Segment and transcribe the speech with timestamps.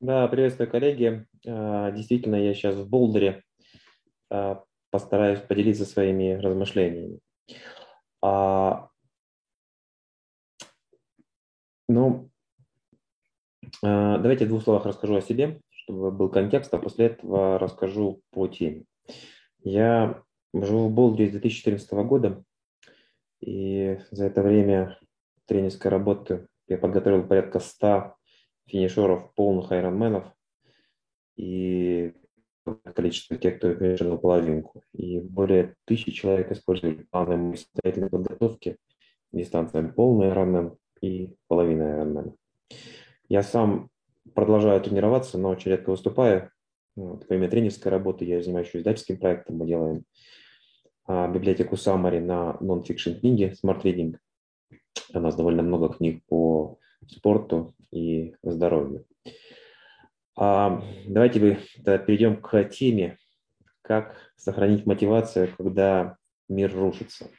[0.00, 1.26] Да, приветствую, коллеги.
[1.44, 3.42] А, действительно, я сейчас в Болдере
[4.30, 7.18] а, постараюсь поделиться своими размышлениями.
[8.22, 8.90] А,
[11.88, 12.30] ну,
[13.82, 18.46] давайте в двух словах расскажу о себе, чтобы был контекст, а после этого расскажу по
[18.46, 18.84] теме.
[19.64, 20.22] Я
[20.54, 22.44] живу в Болдере с 2014 года,
[23.40, 24.96] и за это время
[25.46, 28.17] тренерской работы я подготовил порядка 100
[28.68, 30.24] финишеров полных айронменов
[31.36, 32.12] и
[32.94, 34.82] количество тех, кто финишировал половинку.
[34.92, 38.76] И более тысячи человек использовали планы самостоятельной подготовки
[39.32, 42.34] дистанциям полный айронмен и половина айронмена.
[43.28, 43.90] Я сам
[44.34, 46.50] продолжаю тренироваться, но очень редко выступаю.
[46.96, 49.56] Вот, помимо тренерской работы я занимаюсь издательским проектом.
[49.56, 50.04] Мы делаем
[51.06, 54.16] а, библиотеку Summary на нон-фикшн книги Smart Reading.
[55.14, 59.06] У нас довольно много книг по спорту и здоровью.
[60.36, 63.18] А, давайте вы перейдем к теме,
[63.82, 66.16] как сохранить мотивацию, когда
[66.48, 67.30] мир рушится.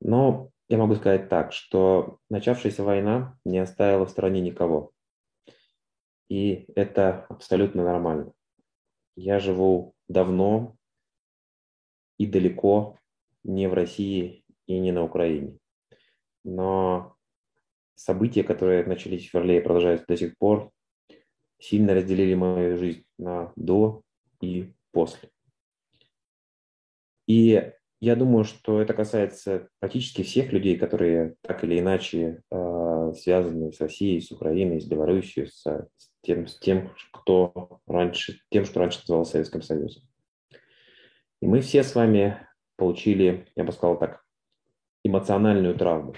[0.00, 4.92] Но я могу сказать так, что начавшаяся война не оставила в стране никого.
[6.28, 8.32] И это абсолютно нормально.
[9.16, 10.76] Я живу давно
[12.18, 12.98] и далеко
[13.44, 15.58] не в России и не на Украине.
[16.44, 17.16] Но
[17.98, 20.70] события, которые начались в феврале и продолжаются до сих пор,
[21.58, 24.02] сильно разделили мою жизнь на до
[24.40, 25.30] и после.
[27.26, 33.72] И я думаю, что это касается практически всех людей, которые так или иначе э, связаны
[33.72, 38.78] с Россией, с Украиной, с Белоруссией, с, с, тем, с тем, кто раньше, тем, что
[38.78, 40.04] раньше называлось Советским Союзом.
[41.42, 44.24] И мы все с вами получили, я бы сказал так,
[45.02, 46.14] эмоциональную травму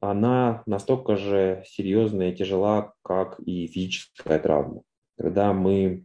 [0.00, 4.82] она настолько же серьезная и тяжела, как и физическая травма.
[5.18, 6.04] Когда мы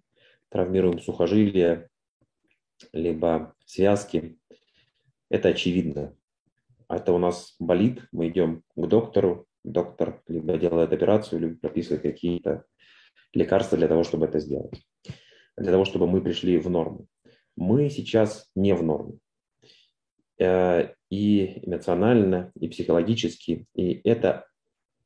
[0.50, 1.90] травмируем сухожилия,
[2.94, 4.38] либо связки,
[5.30, 6.16] это очевидно.
[6.90, 12.66] Это у нас болит, мы идем к доктору, доктор либо делает операцию, либо прописывает какие-то
[13.34, 14.82] лекарства для того, чтобы это сделать,
[15.58, 17.08] для того, чтобы мы пришли в норму.
[17.56, 19.20] Мы сейчас не в норме.
[21.12, 24.48] И эмоционально, и психологически, и это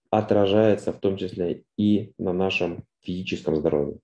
[0.09, 3.99] отражается в том числе и на нашем физическом здоровье.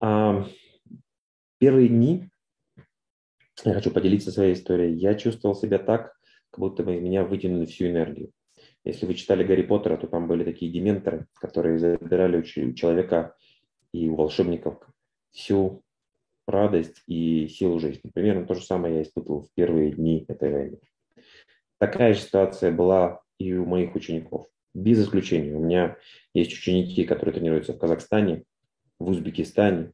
[0.00, 2.30] Первые дни,
[3.62, 6.16] я хочу поделиться своей историей, я чувствовал себя так,
[6.50, 8.32] как будто бы меня вытянули всю энергию.
[8.84, 13.36] Если вы читали Гарри Поттера, то там были такие дементоры, которые забирали у человека
[13.92, 14.80] и у волшебников
[15.30, 15.82] всю
[16.50, 18.10] радость и силу жизни.
[18.12, 20.78] Примерно то же самое я испытывал в первые дни этой войны.
[21.78, 24.46] Такая же ситуация была и у моих учеников.
[24.74, 25.54] Без исключения.
[25.54, 25.96] У меня
[26.34, 28.44] есть ученики, которые тренируются в Казахстане,
[28.98, 29.92] в Узбекистане,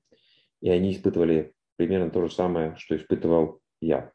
[0.61, 4.13] и они испытывали примерно то же самое, что испытывал я.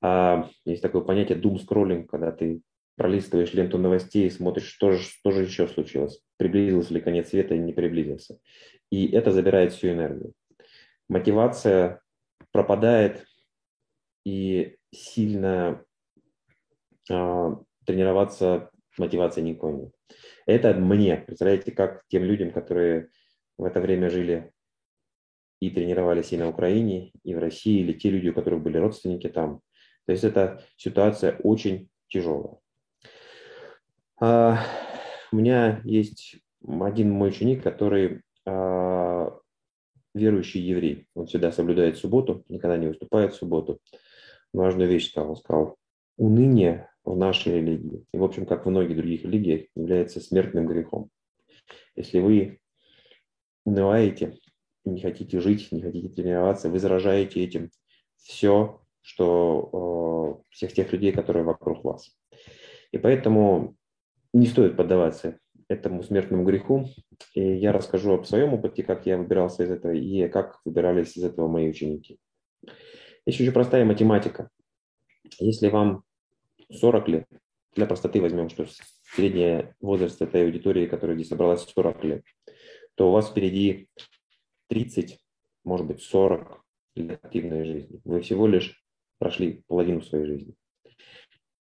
[0.00, 2.60] А есть такое понятие doom scrolling, когда ты
[2.96, 7.62] пролистываешь ленту новостей, смотришь, что же, что же еще случилось, приблизился ли конец света или
[7.62, 8.38] не приблизился.
[8.90, 10.32] И это забирает всю энергию
[11.08, 12.00] мотивация
[12.52, 13.26] пропадает
[14.24, 15.84] и сильно
[17.10, 19.94] э, тренироваться мотивации никакой нет.
[20.46, 23.08] Это мне, представляете, как тем людям, которые
[23.58, 24.52] в это время жили
[25.60, 29.28] и тренировались и на Украине, и в России, или те люди, у которых были родственники
[29.28, 29.60] там.
[30.06, 32.58] То есть эта ситуация очень тяжелая.
[34.20, 34.58] А,
[35.32, 39.03] у меня есть один мой ученик, который а,
[40.14, 41.06] верующий еврей.
[41.14, 43.80] Он всегда соблюдает субботу, никогда не выступает в субботу.
[44.52, 45.30] Важную вещь сказал.
[45.30, 45.76] Он сказал,
[46.16, 51.10] уныние в нашей религии, и, в общем, как в многих других религиях, является смертным грехом.
[51.96, 52.60] Если вы
[53.64, 54.38] унываете,
[54.84, 57.70] не хотите жить, не хотите тренироваться, вы заражаете этим
[58.16, 62.16] все, что э, всех тех людей, которые вокруг вас.
[62.92, 63.76] И поэтому
[64.32, 65.38] не стоит поддаваться
[65.68, 66.88] этому смертному греху.
[67.34, 71.24] И я расскажу об своем опыте, как я выбирался из этого и как выбирались из
[71.24, 72.18] этого мои ученики.
[73.26, 74.50] Есть очень простая математика.
[75.38, 76.02] Если вам
[76.70, 77.26] 40 лет,
[77.74, 78.66] для простоты возьмем, что
[79.14, 82.24] средний возраст этой аудитории, которая здесь собралась 40 лет,
[82.94, 83.88] то у вас впереди
[84.68, 85.18] 30,
[85.64, 86.64] может быть 40
[86.96, 88.00] лет активной жизни.
[88.04, 88.84] Вы всего лишь
[89.18, 90.54] прошли половину своей жизни.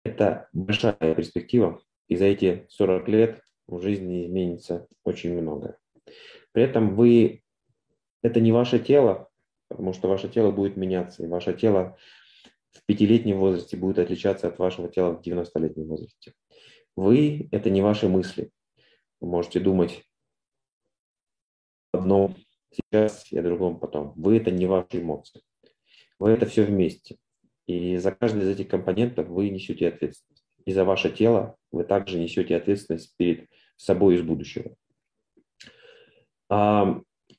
[0.04, 5.78] Это большая перспектива, и за эти 40 лет в жизни изменится очень много.
[6.52, 7.44] При этом вы,
[8.22, 9.30] это не ваше тело,
[9.70, 11.98] потому что ваше тело будет меняться, и ваше тело
[12.72, 16.34] в пятилетнем возрасте будет отличаться от вашего тела в 90-летнем возрасте.
[16.96, 18.52] Вы– это не ваши мысли.
[19.20, 20.04] Вы можете думать
[21.94, 22.36] одном
[22.72, 24.14] сейчас и о другом потом.
[24.16, 25.42] Вы– это не ваши эмоции.
[26.20, 27.18] Вы– это все вместе.
[27.66, 30.33] И за каждый из этих компонентов вы несете ответственность.
[30.66, 34.76] И за ваше тело вы также несете ответственность перед собой из будущего.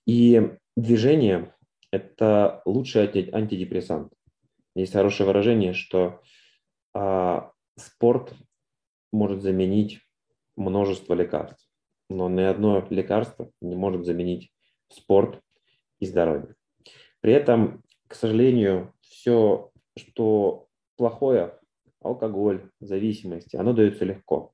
[0.06, 1.54] И движение–
[1.90, 4.12] это лучший антидепрессант.
[4.74, 6.20] Есть хорошее выражение, что
[6.92, 8.34] а, спорт
[9.12, 10.00] может заменить
[10.56, 11.68] множество лекарств,
[12.10, 14.52] но ни одно лекарство не может заменить
[14.88, 15.40] спорт
[16.00, 16.56] и здоровье.
[17.20, 20.66] При этом, к сожалению, все, что
[20.96, 21.58] плохое,
[22.04, 24.52] алкоголь, зависимость, оно дается легко.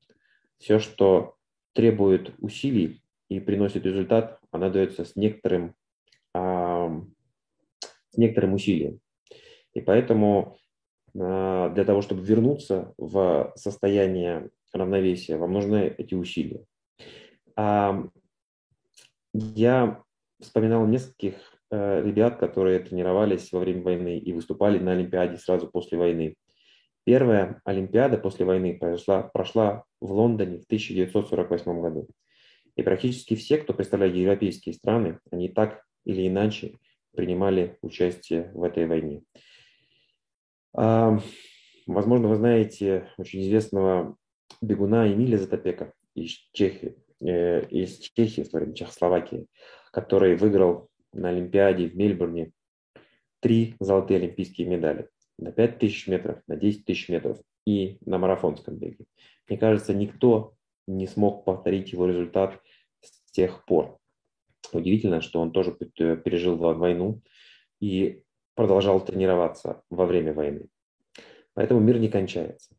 [0.58, 1.35] Все, что
[1.73, 5.75] требует усилий и приносит результат, оно дается с некоторым,
[6.35, 6.91] а,
[8.11, 9.00] с некоторым усилием.
[9.75, 10.56] И поэтому
[11.19, 16.64] а, для того, чтобы вернуться в состояние равновесия, вам нужны эти усилия.
[17.56, 18.05] А,
[19.32, 20.02] я
[20.41, 21.35] вспоминал нескольких
[21.70, 26.35] э, ребят, которые тренировались во время войны и выступали на Олимпиаде сразу после войны.
[27.05, 32.08] Первая Олимпиада после войны прошла, прошла в Лондоне в 1948 году.
[32.76, 36.79] И практически все, кто представляет европейские страны, они так или иначе
[37.14, 39.23] принимали участие в этой войне.
[40.73, 44.17] Возможно, вы знаете очень известного
[44.61, 49.47] бегуна Эмиля Затопека из Чехии, э, из Чехии, в Чехословакии,
[49.91, 52.52] который выиграл на Олимпиаде в Мельбурне
[53.41, 55.08] три золотые олимпийские медали
[55.40, 59.06] на 5 тысяч метров, на 10 тысяч метров и на марафонском беге.
[59.48, 60.54] Мне кажется, никто
[60.87, 62.60] не смог повторить его результат
[63.00, 63.98] с тех пор.
[64.72, 67.22] Удивительно, что он тоже пережил войну
[67.81, 68.22] и
[68.54, 70.69] продолжал тренироваться во время войны.
[71.54, 72.76] Поэтому мир не кончается.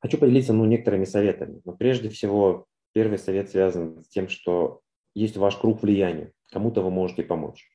[0.00, 1.60] Хочу поделиться ну, некоторыми советами.
[1.64, 4.80] Но прежде всего, первый совет связан с тем, что
[5.14, 6.32] есть ваш круг влияния.
[6.50, 7.68] Кому-то вы можете помочь.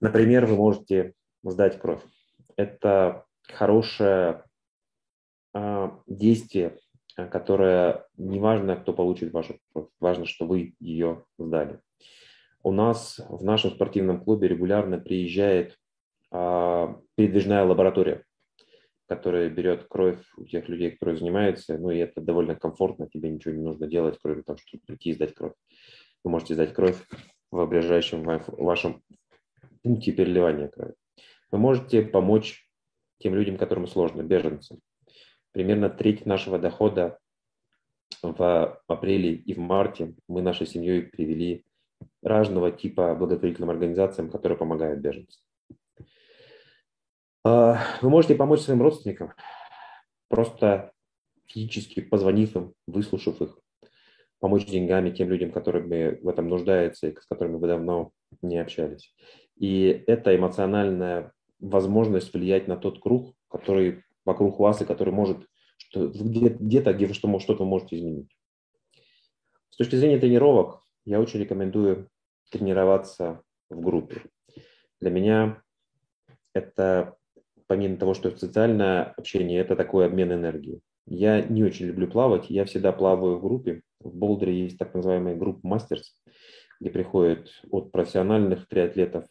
[0.00, 1.14] Например, вы можете
[1.44, 2.02] сдать кровь.
[2.56, 4.44] Это хорошее
[5.54, 6.78] э, действие,
[7.16, 11.80] которое не важно, кто получит вашу кровь, важно, что вы ее сдали.
[12.62, 15.78] У нас в нашем спортивном клубе регулярно приезжает
[16.32, 18.24] э, передвижная лаборатория,
[19.06, 23.54] которая берет кровь у тех людей, которые занимаются, ну и это довольно комфортно, тебе ничего
[23.54, 25.52] не нужно делать, кроме того, чтобы прийти и сдать кровь.
[26.24, 26.96] Вы можете сдать кровь
[27.50, 29.02] в ближайшем вашем
[29.82, 30.94] пункте переливания крови.
[31.50, 32.68] Вы можете помочь
[33.18, 34.80] тем людям, которым сложно, беженцам.
[35.52, 37.18] Примерно треть нашего дохода
[38.22, 41.64] в апреле и в марте мы нашей семьей привели
[42.22, 45.42] разного типа благотворительным организациям, которые помогают беженцам.
[47.44, 49.32] А, вы можете помочь своим родственникам,
[50.28, 50.92] просто
[51.46, 53.58] физически позвонив им, выслушав их,
[54.40, 58.12] помочь деньгами тем людям, которые в этом нуждаются и с которыми вы давно
[58.42, 59.14] не общались.
[59.56, 65.38] И это эмоциональная возможность влиять на тот круг, который вокруг вас и который может
[65.76, 68.36] что, где-то, где вы что, что-то можете изменить.
[69.70, 72.08] С точки зрения тренировок, я очень рекомендую
[72.50, 74.22] тренироваться в группе.
[75.00, 75.62] Для меня
[76.52, 77.16] это,
[77.66, 80.80] помимо того, что социальное общение, это такой обмен энергией.
[81.06, 83.82] Я не очень люблю плавать, я всегда плаваю в группе.
[84.00, 86.16] В Болдере есть так называемый групп мастерс,
[86.80, 89.26] где приходят от профессиональных триатлетов.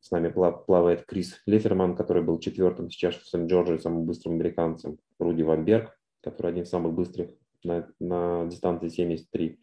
[0.00, 4.98] С нами плавает Крис Леферман, который был четвертым сейчас в Сент-Джордже, самым быстрым американцем.
[5.18, 7.30] Руди Ван Берг, который один из самых быстрых
[7.64, 9.58] на, на дистанции 73,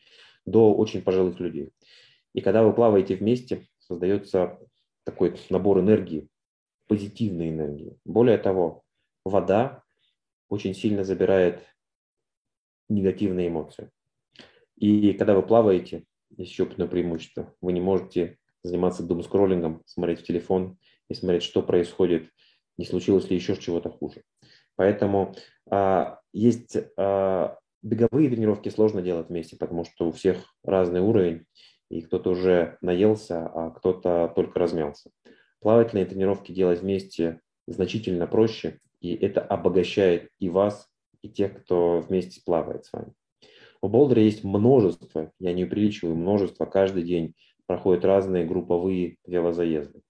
[0.46, 1.72] до очень пожилых людей.
[2.34, 4.60] И когда вы плаваете вместе, создается
[5.04, 6.28] такой набор энергии,
[6.88, 7.98] позитивной энергии.
[8.04, 8.84] Более того,
[9.24, 9.84] вода
[10.50, 11.64] очень сильно забирает
[12.90, 13.90] негативные эмоции.
[14.76, 16.04] И когда вы плаваете,
[16.38, 17.54] еще одно преимущество.
[17.62, 20.78] Вы не можете заниматься дум-скроллингом, смотреть в телефон
[21.10, 22.30] и смотреть, что происходит,
[22.78, 24.24] не случилось ли еще чего-то хуже.
[24.76, 25.36] Поэтому
[25.70, 31.46] а, есть а, беговые тренировки сложно делать вместе, потому что у всех разный уровень,
[31.90, 35.12] и кто-то уже наелся, а кто-то только размялся.
[35.62, 40.90] Плавательные тренировки делать вместе значительно проще, и это обогащает и вас,
[41.22, 43.14] и тех, кто вместе плавает с вами.
[43.82, 47.36] У Болдера есть множество, я не увеличиваю, множество, каждый день
[47.68, 50.02] проходят разные групповые велозаезды.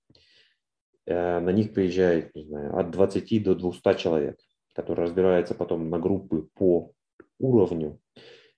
[1.05, 4.39] Э, на них приезжает, не знаю, от 20 до 200 человек,
[4.73, 6.91] которые разбираются потом на группы по
[7.39, 7.99] уровню.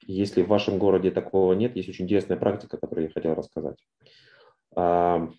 [0.06, 3.78] Если в вашем городе такого нет, есть очень интересная практика, которую я хотел рассказать.
[4.76, 5.30] А,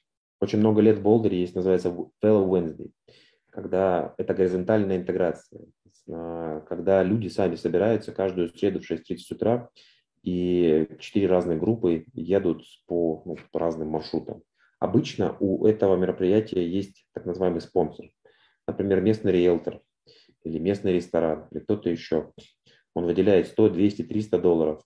[0.41, 1.89] очень много лет в Болдере есть, называется
[2.23, 2.91] Fellow Wednesday
[3.59, 5.63] когда это горизонтальная интеграция,
[6.07, 9.69] когда люди сами собираются каждую среду в 6.30 утра,
[10.23, 14.43] и четыре разные группы едут по, ну, по разным маршрутам.
[14.79, 18.07] Обычно у этого мероприятия есть так называемый спонсор.
[18.67, 19.81] Например, местный риэлтор
[20.45, 22.33] или местный ресторан или кто-то еще.
[22.95, 24.83] Он выделяет 100, 200, 300 долларов.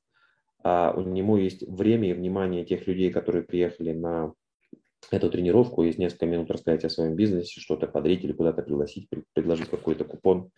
[0.64, 4.32] А у него есть время и внимание тех людей, которые приехали на
[5.10, 9.68] эту тренировку, есть несколько минут рассказать о своем бизнесе, что-то подарить или куда-то пригласить, предложить
[9.68, 10.50] какой-то купон.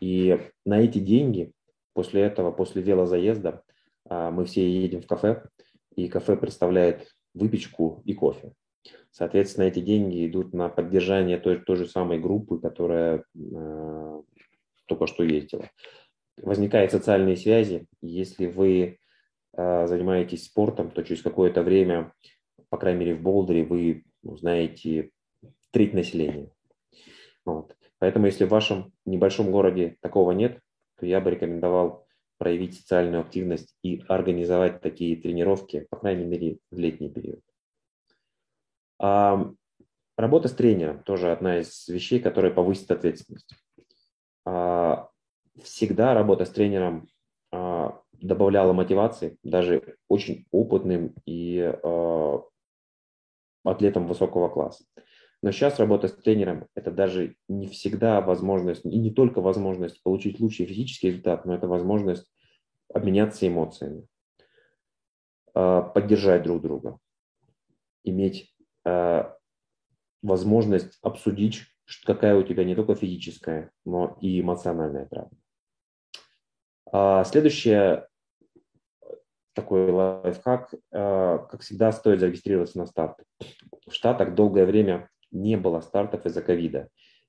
[0.00, 1.52] И на эти деньги
[1.94, 3.62] после этого, после велозаезда, а,
[4.10, 5.44] мы все едем в кафе,
[5.94, 8.52] и кафе представляет выпечку и кофе.
[9.10, 14.22] Соответственно, эти деньги идут на поддержание той, той же самой группы, которая э,
[14.86, 15.68] только что ездила.
[16.36, 17.86] Возникают социальные связи.
[18.00, 18.98] Если вы
[19.56, 22.12] э, занимаетесь спортом, то через какое-то время,
[22.68, 25.10] по крайней мере в Болдере, вы узнаете
[25.72, 26.50] треть населения.
[27.44, 27.76] Вот.
[27.98, 30.60] Поэтому если в вашем небольшом городе такого нет,
[30.98, 32.06] то я бы рекомендовал
[32.40, 37.42] проявить социальную активность и организовать такие тренировки, по крайней мере, в летний период.
[38.98, 39.52] А,
[40.16, 43.54] работа с тренером тоже одна из вещей, которая повысит ответственность.
[44.46, 45.10] А,
[45.62, 47.08] всегда работа с тренером
[47.52, 51.74] а, добавляла мотивации, даже очень опытным и
[53.64, 54.84] атлетам высокого класса.
[55.42, 60.38] Но сейчас работа с тренером– это даже не всегда возможность, и не только возможность получить
[60.38, 62.30] лучший физический результат, но это возможность
[62.92, 64.06] обменяться эмоциями,
[65.54, 66.98] а, поддержать друг друга,
[68.04, 68.54] иметь
[68.84, 69.34] а,
[70.22, 71.62] возможность обсудить,
[72.04, 75.38] какая у тебя не только физическая, но и эмоциональная травма.
[76.92, 78.06] А, следующее
[79.54, 83.16] такой лайфхак, как всегда, стоит зарегистрироваться на старт.
[83.86, 86.88] В Штатах долгое время не было стартов из-за ковида.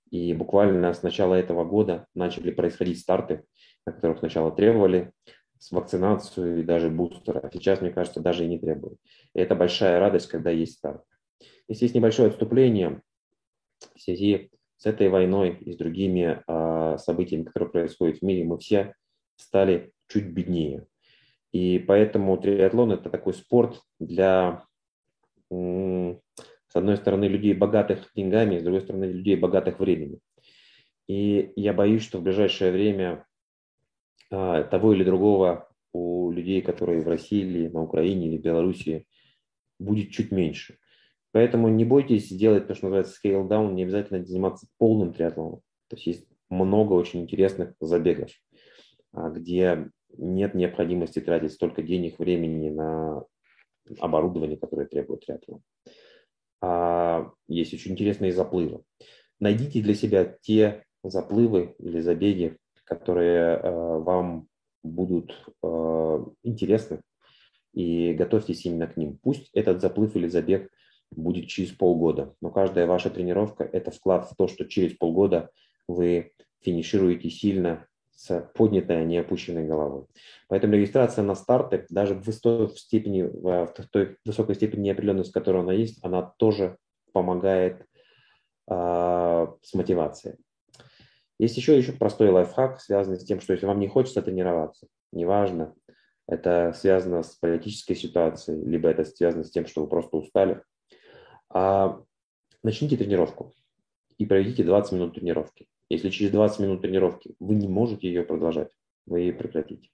[0.09, 3.43] И буквально с начала этого года начали происходить старты,
[3.85, 5.11] на которых сначала требовали
[5.57, 7.49] с вакцинацию и даже бустера.
[7.53, 8.99] Сейчас, мне кажется, даже и не требуют.
[9.33, 11.03] И это большая радость, когда есть старт.
[11.67, 13.01] Если есть небольшое отступление
[13.95, 18.57] в связи с этой войной и с другими э, событиями, которые происходят в мире, мы
[18.57, 18.95] все
[19.35, 20.87] стали чуть беднее.
[21.51, 24.65] И поэтому триатлон– это такой спорт для
[26.71, 30.19] с одной стороны, людей богатых деньгами, с другой стороны, людей богатых временем.
[31.05, 33.25] И я боюсь, что в ближайшее время
[34.29, 39.05] а, того или другого у людей, которые в России или на Украине или в Белоруссии,
[39.79, 40.77] будет чуть меньше.
[41.33, 45.59] Поэтому не бойтесь делать то, что называется scale down, не обязательно заниматься полным триатлоном.
[45.89, 48.31] То есть есть много очень интересных забегов,
[49.11, 53.25] а, где нет необходимости тратить столько денег, времени на
[53.99, 55.61] оборудование, которое требует триатлон
[57.47, 58.83] есть очень интересные заплывы.
[59.39, 64.47] Найдите для себя те заплывы или забеги, которые а, вам
[64.83, 67.01] будут а, интересны,
[67.73, 69.17] и готовьтесь именно к ним.
[69.21, 70.69] Пусть этот заплыв или забег
[71.09, 75.49] будет через полгода, но каждая ваша тренировка– это вклад в то, что через полгода
[75.87, 77.87] вы финишируете сильно
[78.21, 80.05] с поднятой, а не опущенной головой.
[80.47, 85.73] Поэтому регистрация на старты, даже в, в, степени, в той высокой степени неопределенности, которая она
[85.73, 86.77] есть, она тоже
[87.13, 87.83] помогает
[88.69, 90.35] э, с мотивацией.
[91.39, 95.73] Есть еще, еще простой лайфхак, связанный с тем, что если вам не хочется тренироваться, неважно,
[96.27, 100.61] это связано с политической ситуацией, либо это связано с тем, что вы просто устали,
[101.49, 101.99] а,
[102.61, 103.55] начните тренировку
[104.19, 105.65] и проведите 20 минут тренировки.
[105.91, 108.71] Если через 20 минут тренировки вы не можете ее продолжать,
[109.05, 109.89] вы ее прекратите.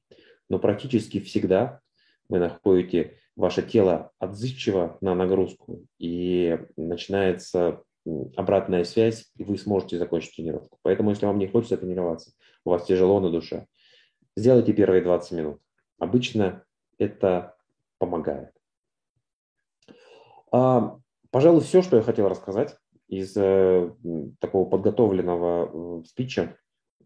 [0.48, 1.82] Но практически всегда
[2.30, 7.82] вы находите ваше тело отзывчиво на нагрузку, и начинается
[8.36, 10.78] обратная связь, и вы сможете закончить тренировку.
[10.84, 12.32] Поэтому, если вам не хочется тренироваться,
[12.64, 13.66] у вас тяжело на душе,
[14.36, 15.62] сделайте первые 20 минут.
[15.98, 16.64] Обычно
[17.00, 17.56] это
[17.98, 18.52] помогает.
[20.52, 21.00] А,
[21.32, 22.78] пожалуй, все, что я хотел рассказать
[23.08, 23.92] из э,
[24.40, 26.58] такого подготовленного спича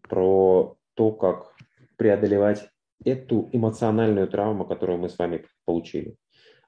[0.02, 1.54] про то, как
[1.96, 2.68] преодолевать
[3.04, 6.16] эту эмоциональную травму, которую мы с вами получили.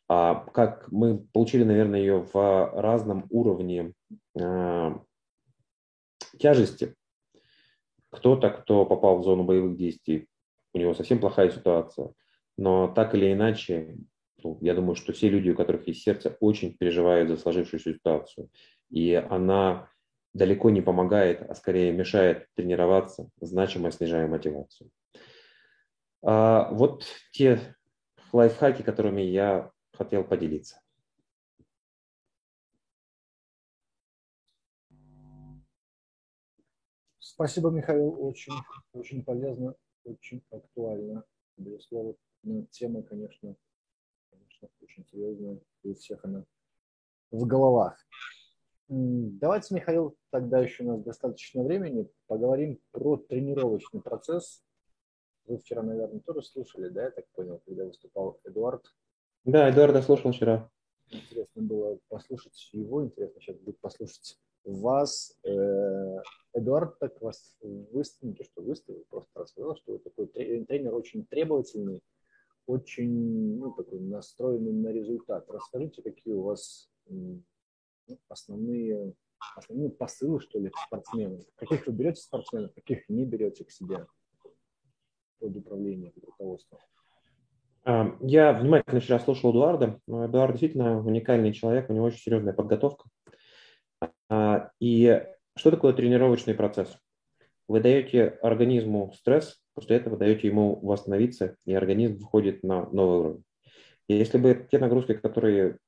[0.09, 3.95] А как мы получили, наверное, ее в разном уровне
[4.39, 4.95] э,
[6.39, 6.95] тяжести.
[8.11, 10.29] Кто-то, кто попал в зону боевых действий,
[10.73, 12.13] у него совсем плохая ситуация.
[12.57, 13.97] Но так или иначе,
[14.43, 18.51] ну, я думаю, что все люди, у которых есть сердце, очень переживают за сложившуюся ситуацию
[18.95, 19.91] и она
[20.35, 24.89] далеко не помогает, а скорее мешает тренироваться, значимо снижая мотивацию.
[26.23, 27.75] А вот те
[28.33, 30.81] лайфхаки, которыми я хотел поделиться.
[37.19, 38.25] Спасибо, Михаил.
[38.25, 38.55] Очень,
[38.93, 39.75] очень полезно,
[40.05, 41.25] очень актуально.
[41.57, 42.15] Безусловно,
[42.71, 43.57] тема, конечно,
[44.31, 45.59] конечно, очень серьезная.
[45.83, 46.45] И у всех она
[47.33, 47.99] в головах.
[48.89, 54.63] Давайте, Михаил, тогда еще у нас достаточно времени, поговорим про тренировочный процесс.
[55.47, 58.85] Вы вчера, наверное, тоже слушали, да, я так понял, когда выступал Эдуард?
[59.45, 60.71] Да, Эдуарда слушал вчера.
[61.11, 65.39] Интересно было послушать его, интересно сейчас будет послушать вас.
[65.45, 66.17] Э,
[66.55, 72.03] Эдуард так вас выставил, что выставил, просто рассказал, что вы такой тренер очень требовательный,
[72.67, 75.45] очень ну, такой настроенный на результат.
[75.49, 76.91] Расскажите, какие у вас
[78.29, 79.15] основные,
[79.57, 81.47] основные посылы, что ли, к?
[81.57, 84.07] Каких вы берете спортсменов, каких не берете к себе
[85.39, 86.79] под управление, под руководство?
[87.85, 90.01] А, я внимательно вчера слушал Эдуарда.
[90.07, 93.09] Эдуард действительно уникальный человек, у него очень серьезная подготовка.
[94.29, 95.23] А, и
[95.57, 96.99] что такое тренировочный процесс?
[97.69, 103.45] Вы даете организму стресс, после этого даете ему восстановиться, и организм выходит на новый уровень.
[104.09, 105.79] И если бы те нагрузки, которые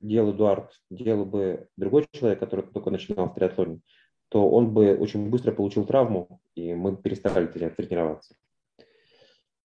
[0.00, 3.80] делал Эдуард, делал бы другой человек, который только начинал в триатлоне,
[4.28, 8.34] то он бы очень быстро получил травму, и мы перестали тренироваться.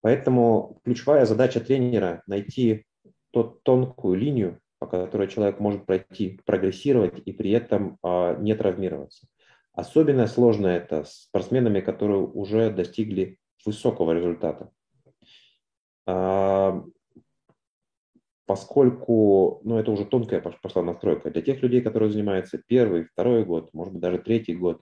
[0.02, 2.86] Поэтому ключевая задача тренера– найти
[3.32, 9.28] тот тонкую линию, по которой человек может пройти, прогрессировать и при этом а, не травмироваться.
[9.74, 14.72] Особенно сложно это с спортсменами, которые уже достигли высокого результата.
[16.08, 16.84] А,
[18.52, 23.74] поскольку ну, это уже тонкая пошла настройка для тех людей, которые занимаются первый, второй год,
[23.74, 24.82] может быть, даже третий год.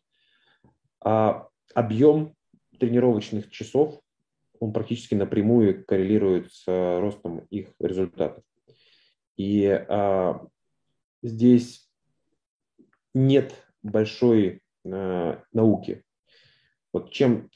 [1.06, 2.34] А объем
[2.80, 4.02] тренировочных часов
[4.60, 8.44] он практически напрямую коррелирует с э, ростом их результатов.
[9.38, 10.44] И а,
[11.22, 11.88] здесь
[13.14, 16.04] нет большой а, науки.
[16.92, 17.52] Вот чем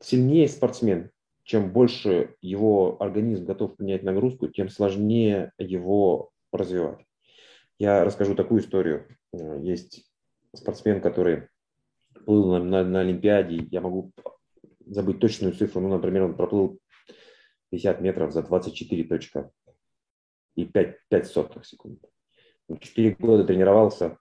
[0.00, 1.10] сильнее спортсмен,
[1.48, 7.06] чем больше его организм готов принять нагрузку, тем сложнее его развивать.
[7.78, 9.06] Я расскажу такую историю.
[9.32, 10.04] Э, есть
[10.54, 11.48] спортсмен, который
[12.26, 14.12] был на, на, на Олимпиаде, я могу
[14.84, 16.78] забыть точную цифру, ну, например, он проплыл
[17.70, 19.50] 50 метров за 24 точка
[20.54, 21.98] и 5, 5 сотых секунд.
[22.78, 24.18] 4 года тренировался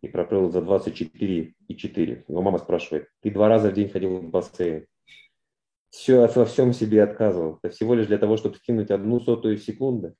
[0.00, 2.24] и проплыл за 24 и 4.
[2.26, 4.86] Его мама спрашивает, ты два раза в день ходил в бассейн.
[5.90, 7.58] Все, во всем себе отказывал.
[7.62, 10.14] Это всего лишь для того, чтобы скинуть одну сотую секунды.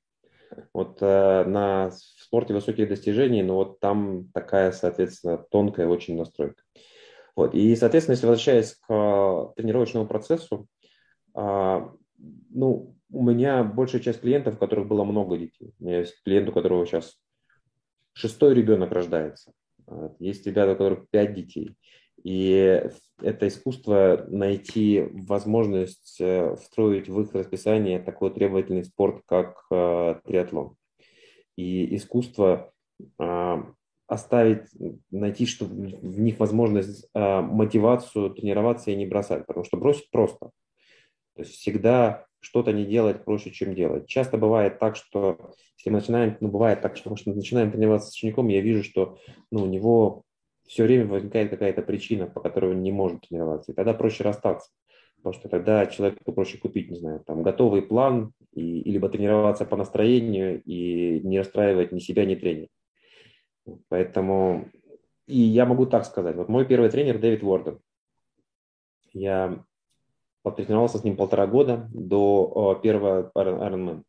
[0.73, 6.61] Вот э, на в спорте высоких достижений, но вот там такая, соответственно, тонкая очень настройка.
[7.37, 7.55] Вот.
[7.55, 10.67] И, соответственно, если возвращаясь к э, тренировочному процессу,
[11.35, 11.87] э,
[12.49, 15.73] ну, у меня большая часть клиентов, у которых было много детей.
[15.79, 17.17] У меня есть клиент, у которого сейчас
[18.13, 19.53] шестой ребенок рождается.
[20.19, 21.75] Есть ребята, у которых пять детей.
[22.23, 22.83] И
[23.21, 30.75] это искусство найти возможность э, встроить в их расписание такой требовательный спорт, как триатлон.
[31.57, 32.71] И искусство
[34.11, 34.67] оставить,
[35.09, 40.51] найти что в них возможность, э, мотивацию тренироваться и не бросать, потому что бросить просто.
[41.37, 44.09] То есть всегда что-то не делать проще, чем делать.
[44.09, 48.15] Часто бывает так, что если мы начинаем, ну бывает так, что мы начинаем тренироваться с
[48.15, 49.17] учеником, я вижу, что
[49.49, 50.23] ну, у него
[50.71, 54.71] все время возникает какая-то причина, по которой он не может тренироваться, и тогда проще расстаться.
[55.17, 59.65] Потому что тогда человеку проще купить, не знаю, там, готовый план, и, и либо тренироваться
[59.65, 62.69] по настроению и не расстраивать ни себя, ни тренера.
[63.89, 64.69] Поэтому,
[65.27, 67.81] и я могу так сказать, вот мой первый тренер Дэвид Уорден.
[69.11, 69.65] Я
[70.41, 74.03] потренировался с ним полтора года до первого Ironman.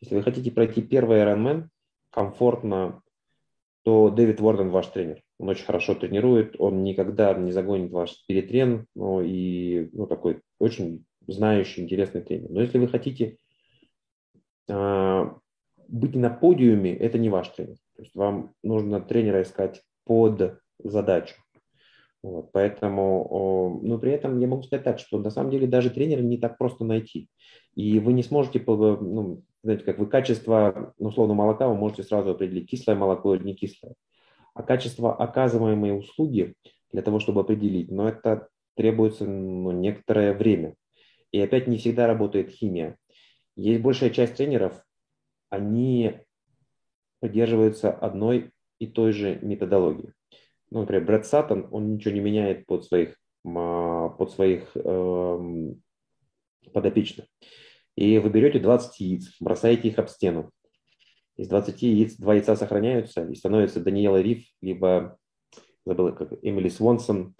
[0.00, 1.68] Если вы хотите пройти первый Ironman
[2.10, 3.02] комфортно,
[3.84, 5.22] то Дэвид Уорден ваш тренер.
[5.38, 11.04] Он очень хорошо тренирует, он никогда не загонит ваш перетрен, ну, и ну, такой очень
[11.28, 12.50] знающий, интересный тренер.
[12.50, 13.36] Но если вы хотите
[14.68, 15.24] э,
[15.86, 17.76] быть на подиуме, это не ваш тренер.
[17.96, 21.34] То есть вам нужно тренера искать под задачу.
[22.22, 26.20] Вот, поэтому, но при этом я могу сказать так, что на самом деле даже тренера
[26.20, 27.28] не так просто найти.
[27.76, 32.30] И вы не сможете, ну, знаете, как вы качество, ну, условно, молока вы можете сразу
[32.30, 33.94] определить, кислое молоко или не кислое.
[34.58, 36.54] А качество оказываемой услуги
[36.90, 40.74] для того, чтобы определить, но это требуется ну, некоторое время.
[41.30, 42.96] И опять не всегда работает химия.
[43.54, 44.84] Есть большая часть тренеров,
[45.48, 46.18] они
[47.20, 50.12] поддерживаются одной и той же методологией.
[50.70, 55.80] Ну, например, Брэд Саттон, он ничего не меняет под своих, под своих эм,
[56.72, 57.26] подопечных.
[57.94, 60.50] И вы берете 20 яиц, бросаете их об стену.
[61.38, 65.16] Из 20 яиц два яйца сохраняются и становятся Даниэла Риф, либо,
[65.86, 67.34] забыла, как Эмили Свонсон,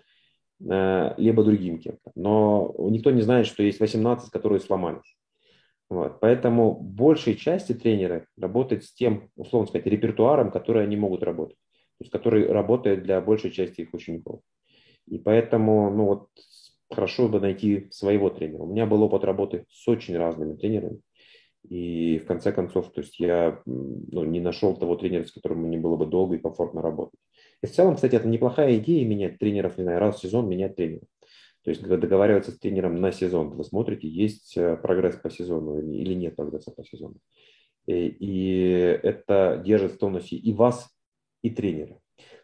[0.60, 2.12] э, либо другим кем-то.
[2.14, 5.18] Но никто не знает, что есть 18, которые сломались.
[5.90, 6.20] Вот.
[6.20, 11.56] Поэтому большей части тренеры работают с тем, условно сказать, репертуаром, который они могут работать.
[11.98, 14.40] То есть который работает для большей части их учеников.
[15.08, 16.28] И поэтому ну вот,
[16.88, 18.62] хорошо бы найти своего тренера.
[18.62, 21.00] У меня был опыт работы с очень разными тренерами.
[21.68, 25.78] И в конце концов, то есть я ну, не нашел того тренера, с которым мне
[25.78, 27.20] было бы долго и комфортно работать.
[27.62, 30.76] И в целом, кстати, это неплохая идея менять тренеров, не знаю, раз в сезон менять
[30.76, 31.02] тренера.
[31.64, 35.78] То есть, когда договариваться с тренером на сезон, вы смотрите, есть э, прогресс по сезону
[35.80, 37.16] или нет прогресса по сезону.
[37.86, 38.70] И, и
[39.02, 40.88] это держит в тонусе и вас,
[41.42, 42.00] и тренера.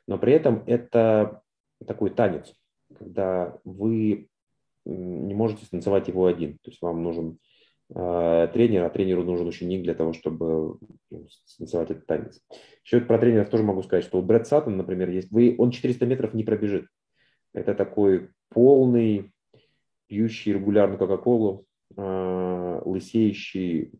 [0.06, 1.42] Но при этом это
[1.87, 2.52] такой танец,
[2.94, 4.28] когда вы
[4.84, 6.58] не можете станцевать его один.
[6.58, 7.43] То есть вам нужен э,
[7.88, 10.78] тренер, а тренеру нужен ученик для того, чтобы
[11.10, 12.40] ну, станцевать этот танец.
[12.84, 16.06] Еще про тренеров тоже могу сказать, что у Брэд Саттон, например, есть, вы, он 400
[16.06, 16.86] метров не пробежит.
[17.52, 19.32] Это такой полный,
[20.06, 21.66] пьющий регулярно Кока-Колу,
[21.96, 23.92] э, лысеющий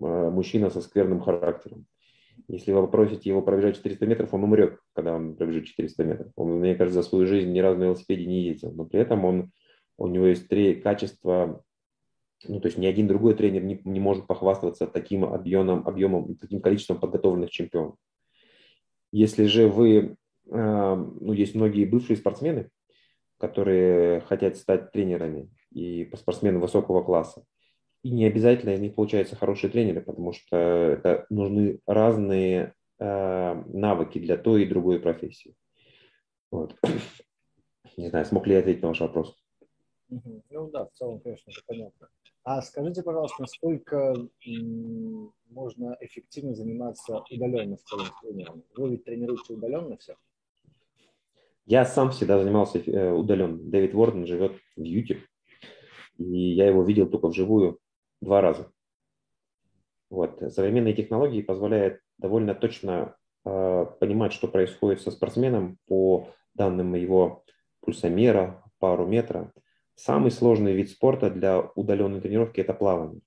[0.00, 1.86] э, мужчина со скверным характером.
[2.48, 6.32] Если вы попросите его пробежать 400 метров, он умрет, когда он пробежит 400 метров.
[6.36, 8.72] Он, мне кажется, за свою жизнь ни разу на велосипеде не ездил.
[8.72, 9.50] Но при этом он,
[9.98, 11.62] у него есть три качества,
[12.44, 16.60] ну, то есть ни один другой тренер не, не может похвастаться таким объемом, объемом, таким
[16.60, 17.96] количеством подготовленных чемпионов.
[19.10, 20.16] Если же вы,
[20.50, 22.70] э, ну, есть многие бывшие спортсмены,
[23.38, 27.44] которые хотят стать тренерами и спортсмены высокого класса,
[28.02, 34.18] и не обязательно из них получаются хорошие тренеры, потому что это нужны разные э, навыки
[34.18, 35.54] для той и другой профессии.
[36.50, 36.76] Вот.
[37.96, 39.36] Не знаю, смог ли я ответить на ваш вопрос.
[40.08, 42.08] Ну да, в целом, конечно, понятно.
[42.50, 44.14] А скажите, пожалуйста, насколько
[45.50, 47.84] можно эффективно заниматься удаленно с
[48.22, 48.64] тренером?
[48.74, 50.16] Вы ведь тренируете удаленно все?
[51.66, 53.58] Я сам всегда занимался э, удаленно.
[53.58, 55.24] Дэвид Уорден живет в Юте,
[56.16, 57.80] и я его видел только вживую
[58.22, 58.72] два раза.
[60.08, 60.40] Вот.
[60.50, 67.44] Современные технологии позволяют довольно точно э, понимать, что происходит со спортсменом по данным его
[67.80, 69.52] пульсомера, пару метра.
[69.98, 73.20] Самый сложный вид спорта для удаленной тренировки– это плавание.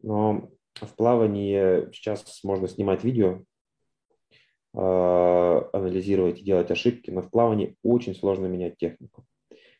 [0.00, 3.42] Но в плавании сейчас можно снимать видео,
[4.74, 4.78] э,
[5.72, 9.26] анализировать и делать ошибки, но в плавании очень сложно менять технику.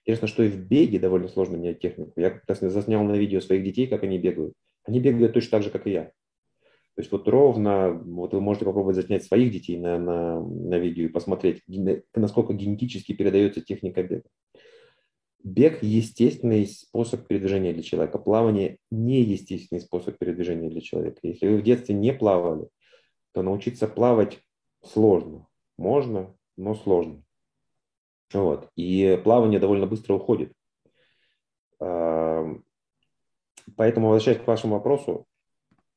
[0.04, 2.12] Интересно, что и в беге довольно сложно менять технику.
[2.16, 4.54] Я как-то заснял на видео своих детей, как они бегают.
[4.82, 6.06] Они бегают точно так же, как и я.
[6.06, 11.04] То есть вот ровно, вот вы можете попробовать заснять своих детей на, на, на видео
[11.04, 11.62] и посмотреть,
[12.16, 14.24] насколько генетически передается техника бега.
[15.44, 18.18] Бег– естественный способ передвижения для человека.
[18.18, 21.18] Плавание– неестественный способ передвижения для человека.
[21.22, 22.68] Если вы в детстве не плавали,
[23.32, 24.40] то научиться плавать
[24.84, 25.48] сложно.
[25.78, 27.24] Можно, но сложно.
[28.32, 28.68] Вот.
[28.76, 30.52] И плавание довольно быстро уходит.
[33.76, 35.26] Поэтому, возвращаясь к вашему вопросу,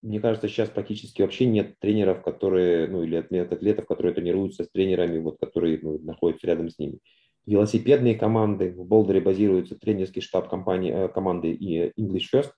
[0.01, 4.69] мне кажется, сейчас практически вообще нет тренеров, которые, ну, или нет атлетов, которые тренируются с
[4.69, 6.99] тренерами, вот, которые ну, находятся рядом с ними.
[7.45, 12.51] Велосипедные команды, в Болдере базируется тренерский штаб компании, э, команды и English First.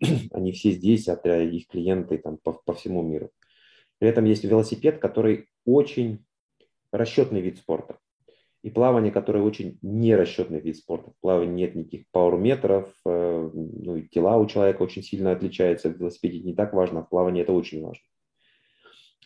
[0.32, 3.30] Они все здесь, а их клиенты там, по, по всему миру.
[3.98, 6.24] При этом есть велосипед, который очень
[6.92, 7.98] расчетный вид спорта
[8.64, 11.10] и плавание, которое очень нерасчетный вид спорта.
[11.10, 15.90] В плавании нет никаких пауэрметров, э, ну, и тела у человека очень сильно отличаются.
[15.90, 18.02] В велосипеде не так важно, а в плавании это очень важно.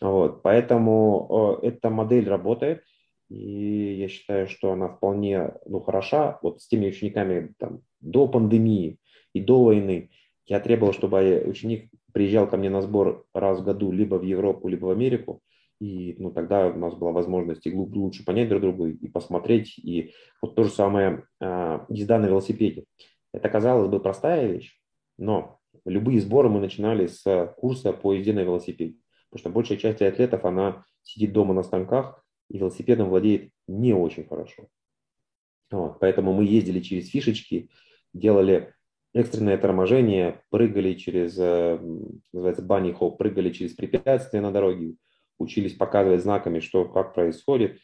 [0.01, 2.83] Вот, поэтому э, эта модель работает,
[3.29, 6.39] и я считаю, что она вполне ну, хороша.
[6.41, 8.99] Вот с теми учениками там, до пандемии
[9.33, 10.09] и до войны
[10.45, 14.67] я требовал, чтобы ученик приезжал ко мне на сбор раз в году либо в Европу,
[14.67, 15.41] либо в Америку,
[15.79, 20.13] и ну, тогда у нас была возможность и лучше понять друг друга, и посмотреть, и
[20.41, 22.85] вот то же самое э, езда на велосипеде.
[23.31, 24.77] Это, казалось бы, простая вещь,
[25.17, 28.95] но любые сборы мы начинали с курса по езде на велосипеде,
[29.29, 34.27] потому что большая часть атлетов, она сидит дома на станках, и велосипедом владеет не очень
[34.27, 34.67] хорошо.
[35.71, 37.69] Вот, поэтому мы ездили через фишечки,
[38.13, 38.73] делали
[39.13, 41.79] экстренное торможение, прыгали через, э,
[42.33, 44.95] называется, банни хоп, прыгали через препятствия на дороге,
[45.37, 47.79] учились показывать знаками, что как происходит.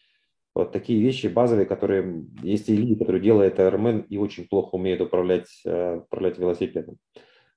[0.53, 5.01] Вот такие вещи базовые, которые есть и люди, которые делают РМН и очень плохо умеют
[5.01, 6.97] управлять, э, управлять велосипедом.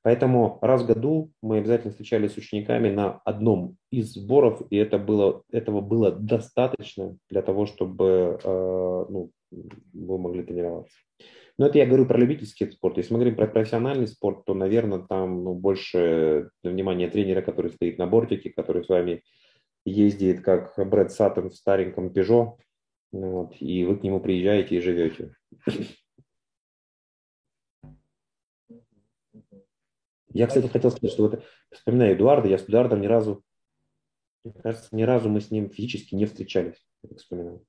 [0.03, 4.99] Поэтому раз в году мы обязательно встречались с учениками на одном из сборов, и это
[4.99, 10.97] было, этого было достаточно для того, чтобы э, ну, вы могли тренироваться.
[11.59, 12.97] Но это я говорю про любительский спорт.
[12.97, 17.99] Если мы говорим про профессиональный спорт, то, наверное, там ну, больше внимания тренера, который стоит
[17.99, 19.23] на бортике, который с вами
[19.85, 22.13] ездит как Брэд Саттон в стареньком
[23.11, 25.33] Ну, вот, и вы к нему приезжаете и живете.
[30.31, 33.43] Я, кстати, хотел сказать, что вот, вспоминаю Эдуарда, я с Эдуардом ни разу,
[34.45, 37.65] мне кажется, ни разу мы с ним физически не встречались, я так вспоминаю.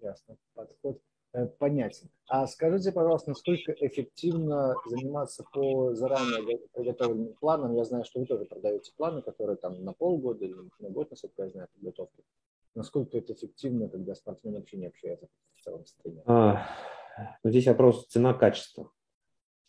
[0.00, 0.36] Ясно.
[0.54, 1.00] Подход
[1.32, 2.10] э, понятен.
[2.28, 7.76] А скажите, пожалуйста, насколько эффективно заниматься по заранее приготовленным планам?
[7.76, 11.44] Я знаю, что вы тоже продаете планы, которые там на полгода или на год, насколько
[11.44, 12.24] я знаю, подготовки.
[12.74, 16.24] Насколько это эффективно, когда спортсмен вообще не общается в целом с тренером?
[16.26, 16.66] А,
[17.44, 18.90] ну, здесь вопрос цена-качество.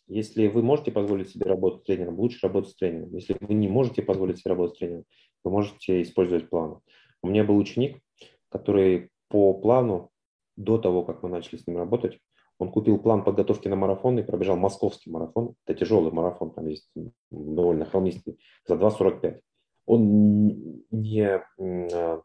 [0.06, 3.14] Если вы можете позволить себе работать с тренером, лучше работать с тренером.
[3.14, 5.04] Если вы не можете позволить себе работать с тренером,
[5.44, 6.80] вы можете использовать план.
[7.22, 8.00] У меня был ученик,
[8.50, 10.10] который по плану,
[10.56, 12.18] до того, как мы начали с ним работать,
[12.58, 15.54] он купил план подготовки на марафон и пробежал московский марафон.
[15.66, 16.88] Это тяжелый марафон, там есть
[17.30, 19.40] довольно холмистый, за 2.45.
[19.86, 22.22] Он не а,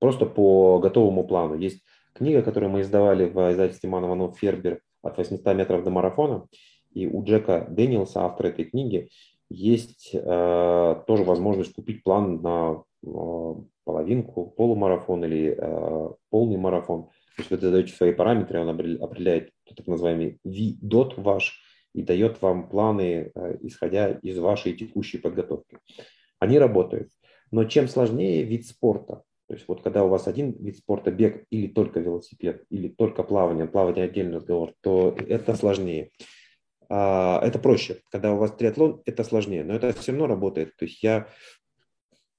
[0.00, 1.54] просто по готовому плану.
[1.54, 6.46] Есть книга, которую мы издавали в издательстве Манова Нов Фербер от 800 метров до марафона.
[6.92, 9.10] И у Джека Дэниелса, автора этой книги,
[9.48, 13.54] есть э, тоже возможность купить план на э,
[13.84, 17.04] половинку, полумарафон или э, полный марафон.
[17.36, 21.60] То есть вы задаете свои параметры, он определяет так называемый V-DOT ваш
[21.92, 25.78] и дает вам планы, э, исходя из вашей текущей подготовки.
[26.38, 27.10] Они работают.
[27.50, 31.44] Но чем сложнее вид спорта, то есть вот когда у вас один вид спорта, бег
[31.50, 36.10] или только велосипед, или только плавание, плавание отдельный разговор, то это сложнее.
[36.88, 38.02] А, это проще.
[38.10, 40.76] Когда у вас триатлон, это сложнее, но это все равно работает.
[40.76, 41.28] То есть я,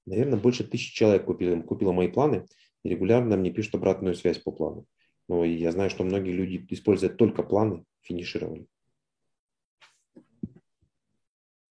[0.04, 2.44] наверное, больше тысячи человек купил, купила мои планы,
[2.82, 4.84] и регулярно мне пишут обратную связь по плану.
[5.28, 8.66] Ну, и я знаю, что многие люди, используют только планы, финишировали.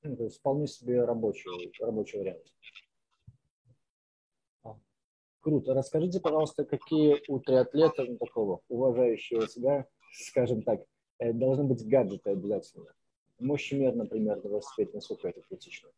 [0.03, 2.43] Ну, то есть вполне себе рабочий, рабочий вариант.
[5.41, 5.73] Круто.
[5.73, 10.81] Расскажите, пожалуйста, какие у триатлета, ну, такого уважающего себя, скажем так,
[11.19, 12.93] э, должны быть гаджеты обязательно?
[13.39, 15.89] Мощмер, например, на велосипеде, насколько это критично?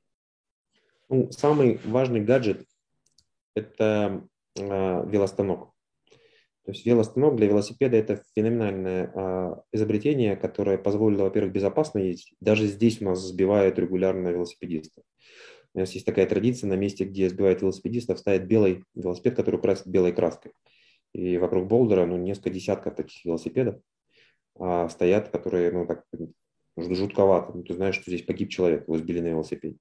[1.08, 2.68] Ну, самый важный гаджет–
[3.56, 4.62] это э,
[5.10, 5.74] велостанок.
[6.66, 12.36] То есть велостанок для велосипеда– это феноменальное э, изобретение, которое позволило, во-первых, безопасно ездить.
[12.40, 15.04] Даже здесь у нас сбивают регулярно велосипедистов.
[15.74, 19.88] У нас есть такая традиция, на месте, где сбивают велосипедистов, ставят белый велосипед, который красит
[19.88, 20.52] белой краской.
[21.14, 23.80] И вокруг Болдера ну, несколько десятков таких велосипедов
[24.60, 26.06] а, стоят, которые ну, так,
[26.78, 27.54] жутковато.
[27.54, 29.78] Ну, ты знаешь, что здесь погиб человек, его сбили на велосипеде.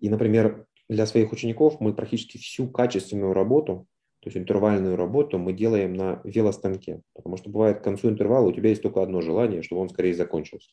[0.00, 3.86] И, например, для своих учеников мы практически всю качественную работу,
[4.20, 7.00] то есть интервальную работу мы делаем на велостанке.
[7.14, 10.14] Потому что бывает к концу интервала у тебя есть только одно желание, чтобы он скорее
[10.14, 10.70] закончился.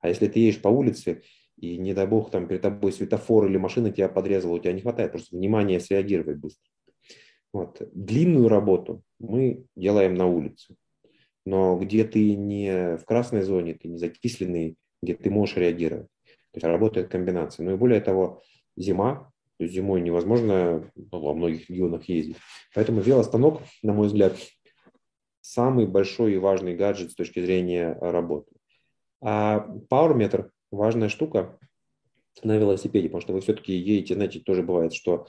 [0.00, 1.22] А если ты едешь по улице
[1.58, 4.82] и не дай бог там перед тобой светофор или машина тебя подрезала, у тебя не
[4.82, 6.64] хватает просто внимания среагировать быстро.
[7.52, 7.80] Вот.
[7.94, 10.76] Длинную работу мы делаем на улице,
[11.46, 16.08] но где ты не в красной зоне, ты не закисленный, где ты можешь реагировать.
[16.52, 17.64] То есть работает комбинация.
[17.64, 18.42] Ну и более того,
[18.76, 22.36] зима, то есть зимой невозможно ну, во многих регионах ездить.
[22.74, 24.36] Поэтому велостанок, на мой взгляд,
[25.40, 28.52] самый большой и важный гаджет с точки зрения работы.
[29.22, 31.58] А PowerMeter важная штука
[32.42, 35.26] на велосипеде, потому что вы все-таки едете, знаете, тоже бывает, что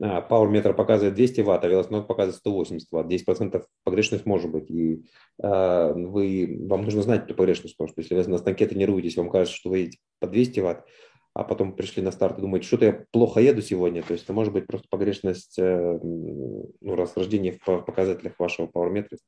[0.00, 3.06] а, Power метр показывает 200 ватт, а велосипед показывает 180 ватт.
[3.06, 4.70] 10% погрешность может быть.
[4.70, 5.04] И
[5.42, 9.30] э, вы, вам нужно знать эту погрешность, потому что если вы на станке тренируетесь, вам
[9.30, 10.86] кажется, что вы едете по 200 ватт,
[11.34, 14.02] а потом пришли на старт и думаете, что-то я плохо еду сегодня.
[14.02, 19.18] То есть это может быть просто погрешность э, ну, расхождения в показателях вашего пауэрметра.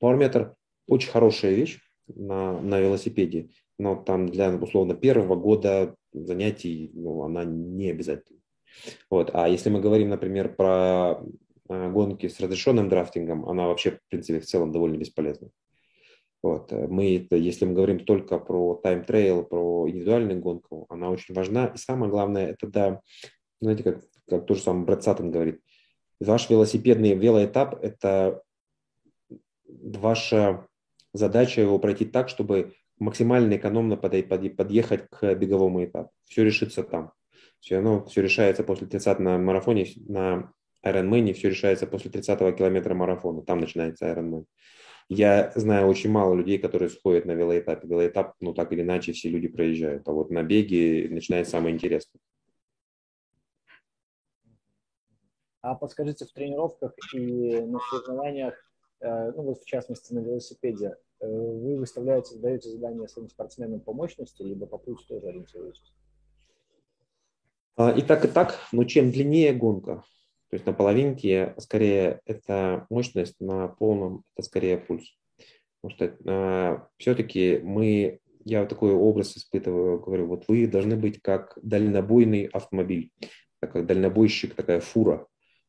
[0.00, 0.54] Пауэрметр
[0.88, 7.44] очень хорошая вещь на, на велосипеде но там для, условно, первого года занятий ну, она
[7.44, 8.40] не обязательна.
[9.10, 9.30] Вот.
[9.34, 11.22] А если мы говорим, например, про
[11.68, 15.50] э, гонки с разрешенным драфтингом, она вообще, в принципе, в целом довольно бесполезна.
[16.42, 16.70] Вот.
[16.70, 21.66] Мы, если мы говорим только про time trial, про индивидуальную гонку, она очень важна.
[21.66, 23.00] И самое главное, это, да,
[23.60, 25.60] знаете, как, как то же самое Бретт Саттон говорит,
[26.20, 28.42] ваш велосипедный велоэтап– это
[29.66, 30.66] ваша
[31.12, 36.10] задача его пройти так, чтобы максимально экономно подъехать к беговому этапу.
[36.24, 37.12] Все решится там.
[37.60, 40.52] Все равно все решается после 30 на марафоне, на
[40.84, 43.42] Ironman, все решается после 30 километра марафона.
[43.42, 44.44] Там начинается Ironman.
[45.08, 47.84] Я знаю очень мало людей, которые сходят на велоэтап.
[47.84, 50.08] Велоэтап, ну так или иначе, все люди проезжают.
[50.08, 52.20] А вот на беге начинается самое интересное.
[55.60, 58.54] А подскажите, в тренировках и на соревнованиях,
[59.00, 64.42] э, ну вот в частности на велосипеде, вы выставляете, даете задание своим спортсменам по мощности,
[64.42, 65.94] либо по пульсу тоже ориентируетесь?
[67.76, 70.04] А, и так, и так, но чем длиннее гонка,
[70.48, 75.16] то есть на половинке скорее это мощность, на полном это скорее пульс.
[75.80, 81.20] Потому что э, все-таки мы, я вот такой образ испытываю, говорю, вот вы должны быть
[81.20, 83.10] как дальнобойный автомобиль,
[83.60, 85.26] как дальнобойщик, такая фура.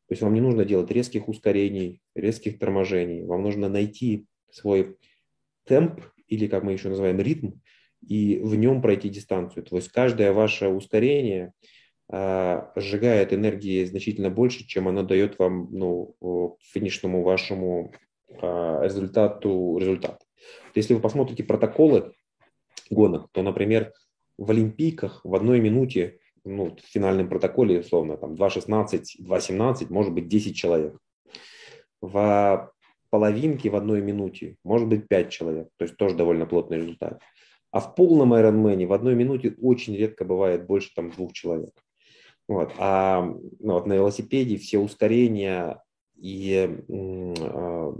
[0.08, 3.24] То есть вам не нужно делать резких ускорений, резких торможений.
[3.24, 4.96] Вам нужно найти свой
[5.68, 7.52] темп, или как мы еще называем ритм,
[8.06, 9.64] и в нем пройти дистанцию.
[9.64, 11.52] То есть каждое ваше ускорение
[12.10, 17.92] а, сжигает энергии значительно больше, чем оно дает вам ну, финишному вашему
[18.40, 20.22] а, результату результат.
[20.74, 22.12] Если вы посмотрите протоколы
[22.90, 23.92] гонок, то, например,
[24.38, 30.28] в Олимпийках в одной минуте, ну, в финальном протоколе, условно, там 2.16, 2.17, может быть
[30.28, 30.96] 10 человек.
[32.00, 32.72] В
[33.10, 37.20] половинке в одной минуте может быть 5 человек, то есть тоже довольно плотный результат.
[37.70, 41.72] А в полном Ironman в одной минуте очень редко бывает больше там двух человек.
[42.48, 42.72] Вот.
[42.78, 45.82] А ну, вот на велосипеде все ускорения
[46.16, 47.92] и э,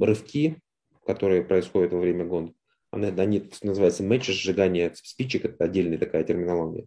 [0.00, 0.58] рывки,
[1.06, 2.54] которые происходят во время гонки,
[2.90, 6.86] они, они называются матчи сжигания спичек, это отдельная такая терминология.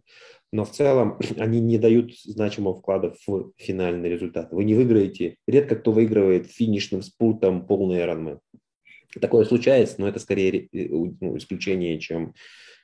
[0.54, 4.52] Но в целом они не дают значимого вклада в финальный результат.
[4.52, 8.38] Вы не выиграете, редко кто выигрывает финишным спуртом полный Ironman.
[9.20, 12.34] Такое случается, но это скорее э, ну, исключение, чем,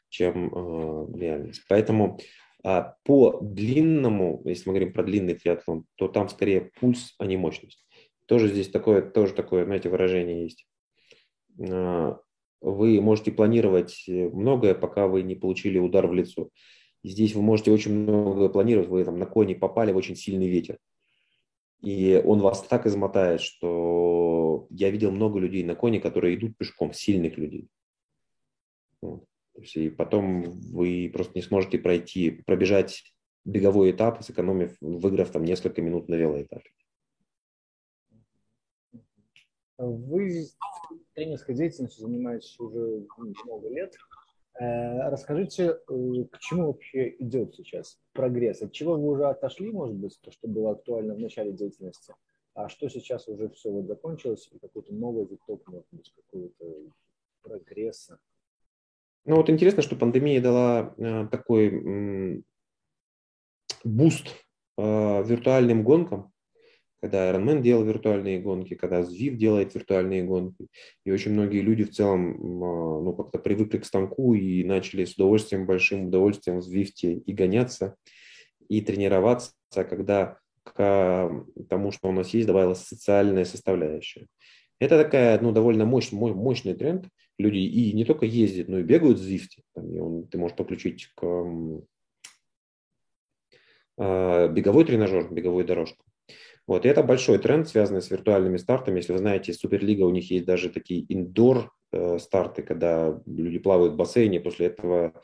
[0.09, 1.63] чем э, реальность.
[1.69, 2.19] Поэтому
[2.65, 7.37] а по длинному, если мы говорим про длинный триатлон, то там скорее пульс, а не
[7.37, 7.87] мощность.
[8.27, 10.67] Тоже здесь такое, тоже такое, знаете, выражение есть.
[11.71, 12.19] А,
[12.61, 16.51] вы можете планировать многое, пока вы не получили удар в лицо.
[17.03, 20.79] Здесь вы можете очень многое планировать, вы там на коне попали в очень сильный ветер.
[21.81, 26.93] И он вас так измотает, что я видел много людей на коне, которые идут пешком,
[26.93, 27.69] сильных людей.
[29.01, 29.25] Вот.
[29.75, 33.03] И потом вы просто не сможете пройти, пробежать
[33.45, 36.71] беговой этап, сэкономив, выиграв там несколько минут на велоэтапе.
[39.79, 40.47] Вы
[41.15, 43.07] тренерской деятельностью занимаетесь уже
[43.45, 43.97] много лет.
[44.61, 48.61] Э, расскажите, э, к чему вообще идет сейчас прогресс?
[48.61, 52.15] От чего вы уже отошли, может быть, то, что было актуально в начале деятельности,
[52.53, 56.67] а что сейчас уже все вот закончилось, и какой-то новый виток, может быть, какого-то
[57.43, 58.19] прогресса?
[59.25, 62.45] Ну вот интересно, что пандемия дала э, такой
[63.83, 64.27] boost
[64.77, 66.30] виртуальным гонкам,
[67.01, 70.69] когда Ironman делал виртуальные гонки, когда Zwift делает виртуальные гонки.
[71.05, 75.15] И очень многие люди в целом э, ну, как-то привыкли к станку и начали с
[75.15, 77.97] удовольствием, большим удовольствием в Zwift и гоняться,
[78.69, 84.27] и тренироваться, когда к тому, что у нас есть, добавилась социальная составляющая.
[84.79, 87.09] Это такая, ну, довольно мощный, мощный тренд.
[87.39, 89.63] Люди и не только ездят, но и бегают в.
[89.75, 91.25] Там, и он, ты можешь подключить к
[93.97, 96.05] э, беговой тренажер, беговую дорожку.
[96.71, 98.99] Вот, и это большой тренд, связанный с виртуальными стартами.
[98.99, 103.95] Если вы знаете, Суперлига, у них есть даже такие индор э, старты, когда люди плавают
[103.95, 105.21] в бассейне, после этого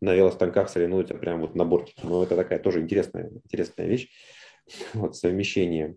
[0.00, 1.92] на велостанках соревнуются прямо вот на борте.
[2.02, 4.08] Но это такая тоже интересная, интересная вещь,
[4.94, 5.94] вот, совмещение.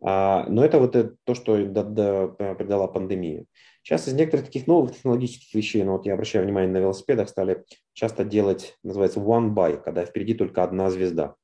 [0.00, 0.92] А, но это вот
[1.24, 3.46] то, что придала пандемия.
[3.82, 7.64] Сейчас из некоторых таких новых технологических вещей, ну вот я обращаю внимание на велосипедах, стали
[7.92, 11.34] часто делать, называется one by, когда впереди только одна звезда.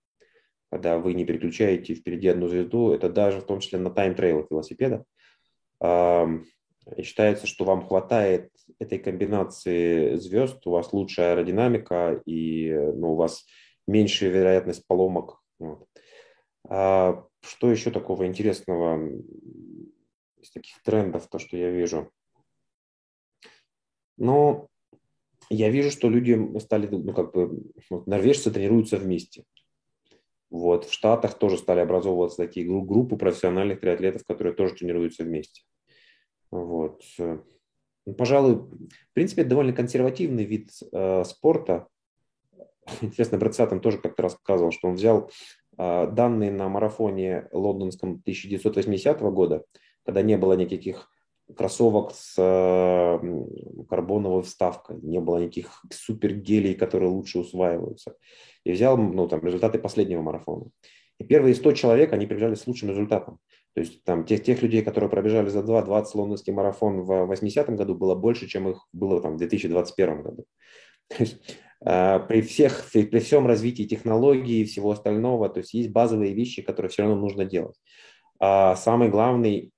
[0.71, 5.05] Когда вы не переключаете впереди одну звезду, это даже в том числе на тайм-трейлах велосипеда.
[6.97, 13.17] И считается, что вам хватает этой комбинации звезд, у вас лучшая аэродинамика и ну, у
[13.17, 13.47] вас
[13.87, 15.43] меньшая вероятность поломок.
[15.59, 15.87] Вот.
[16.69, 19.01] А что еще такого интересного
[20.41, 22.11] из таких трендов, то, что я вижу?
[24.17, 24.69] Ну,
[25.49, 29.45] я вижу, что люди стали, ну, как бы, вот, норвежцы тренируются вместе.
[30.51, 35.63] Вот, в Штатах тоже стали образовываться такие группы профессиональных триатлетов, которые тоже тренируются вместе.
[36.51, 37.03] Вот.
[37.19, 41.87] Ну, пожалуй, в принципе, это довольно консервативный вид э, спорта.
[43.01, 45.31] Интересно, Брэд Саттон тоже как-то рассказывал, что он взял
[45.77, 49.65] а, данные на марафоне лондонском 1980 года,
[50.05, 51.11] когда не было никаких
[51.57, 52.34] кроссовок с
[53.88, 58.14] карбоновой вставкой, не было никаких супергелей, которые лучше усваиваются.
[58.64, 60.66] И взял ну, там, результаты последнего марафона.
[61.18, 63.38] И первые 100 человек, они прибежали с лучшим результатом.
[63.74, 67.94] То есть там тех, тех людей, которые пробежали за 2.20 лондонский марафон в 80-м году,
[67.94, 70.44] было больше, чем их было там, в 2021 году.
[71.09, 71.40] То есть
[71.84, 76.62] а, при, всех, при всем развитии технологий и всего остального, то есть есть базовые вещи,
[76.62, 77.76] которые все равно нужно делать.
[78.38, 79.72] А самый главный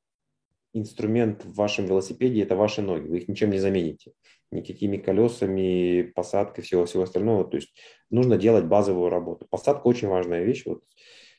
[0.72, 3.06] инструмент в вашем велосипеде– это ваши ноги.
[3.08, 4.12] Вы их ничем не замените.
[4.50, 7.44] Никакими колесами, посадкой, всего-всего остального.
[7.44, 7.74] То есть
[8.10, 9.46] нужно делать базовую работу.
[9.50, 10.64] Посадка– очень важная вещь.
[10.66, 10.82] Вот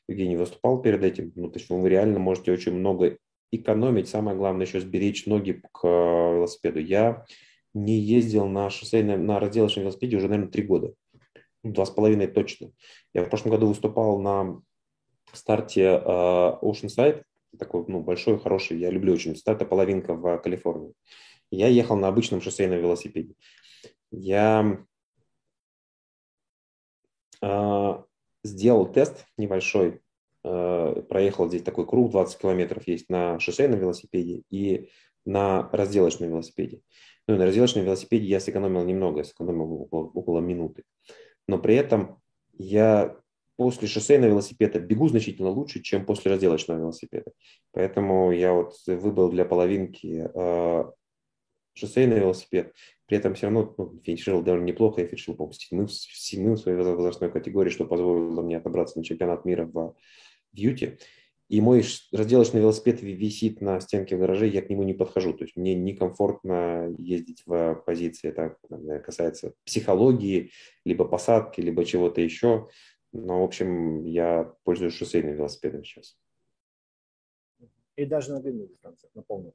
[0.07, 3.17] Евгений выступал перед этим, ну, то есть вы реально можете очень много
[3.51, 6.79] экономить, самое главное еще сберечь ноги к велосипеду.
[6.79, 7.25] Я
[7.73, 10.93] не ездил на шоссейном, на разделочном велосипеде уже, наверное, три года.
[11.63, 12.71] Два с половиной точно.
[13.13, 14.61] Я в прошлом году выступал на
[15.31, 17.23] старте uh, Oceanside,
[17.57, 20.93] такой ну, большой, хороший, я люблю очень, старта половинка в Калифорнии.
[21.51, 23.35] Я ехал на обычном шоссейном велосипеде.
[24.11, 24.85] Я
[27.43, 28.03] uh,
[28.43, 30.01] сделал тест небольшой,
[30.45, 34.89] uh, проехал здесь такой круг, 20 километров есть на шоссейном велосипеде и
[35.25, 36.81] на разделочном велосипеде.
[37.27, 40.83] Ну, на разделочном велосипеде я сэкономил немного, я сэкономил около, около минуты.
[41.47, 42.21] Но при этом
[42.53, 43.17] я
[43.55, 47.31] после шоссейного велосипеда бегу значительно лучше, чем после разделочного велосипеда.
[47.71, 50.83] Поэтому я вот выбрал для половинки э,
[51.73, 52.73] шоссейный велосипед.
[53.05, 55.01] При этом все равно ну, финишировал довольно неплохо.
[55.01, 59.45] Я финишировал, по-моему, седьмым, седьмым в своей возрастной категории, что позволило мне отобраться на чемпионат
[59.45, 59.95] мира в
[60.51, 60.97] Дьюти
[61.53, 65.33] и мой разделочный велосипед висит на стенке в гараже, я к нему не подхожу.
[65.33, 68.29] То есть мне некомфортно ездить в позиции.
[68.29, 68.57] Это
[69.05, 70.51] касается психологии,
[70.83, 72.69] либо посадки, либо чего-то еще.
[73.13, 76.17] Но, в общем, я пользуюсь шоссейным велосипедом сейчас.
[77.95, 79.53] И даже на длинных дистанциях, на полную?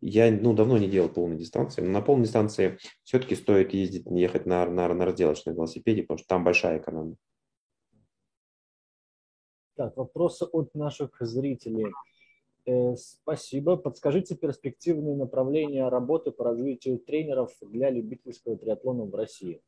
[0.00, 1.82] Я ну, давно не делал полной дистанции.
[1.82, 6.28] Но на полной дистанции все-таки стоит ездить, ехать на, на, на разделочном велосипеде, потому что
[6.28, 7.16] там большая экономия.
[9.76, 11.92] Так, вопросы от наших зрителей.
[12.64, 13.76] Э, спасибо.
[13.76, 19.60] Подскажите перспективные направления работы по развитию тренеров для любительского триатлона в России.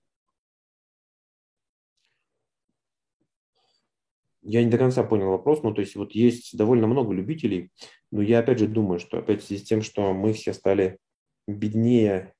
[4.42, 7.70] Я не до конца понял вопрос, ну то есть вот есть довольно много любителей,
[8.10, 10.98] но я опять же думаю, что опять в связи с тем, что мы все стали
[11.46, 12.34] беднее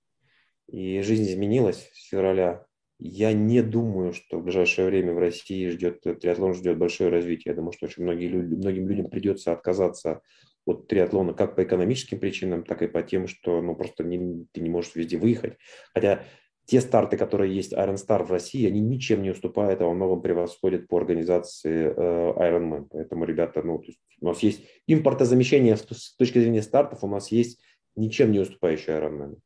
[0.69, 2.65] и жизнь изменилась с февраля,
[2.99, 7.51] я не думаю, что в ближайшее время в России ждет триатлон ждет большое развитие.
[7.51, 10.21] Я думаю, что очень многие люди, многим людям придется отказаться
[10.65, 14.61] от триатлона как по экономическим причинам, так и по тем, что ну, просто не, ты
[14.61, 15.55] не можешь везде выехать.
[15.93, 16.25] Хотя
[16.65, 20.23] те старты, которые есть Iron Star в России, они ничем не уступают, а во многом
[20.23, 22.89] превосходят по организации э, Ironman.
[22.91, 27.33] Поэтому, ребята, ну, то есть у нас есть импортозамещение с точки зрения стартов, у нас
[27.33, 27.61] есть
[27.97, 29.39] ничем не уступающий Ironman.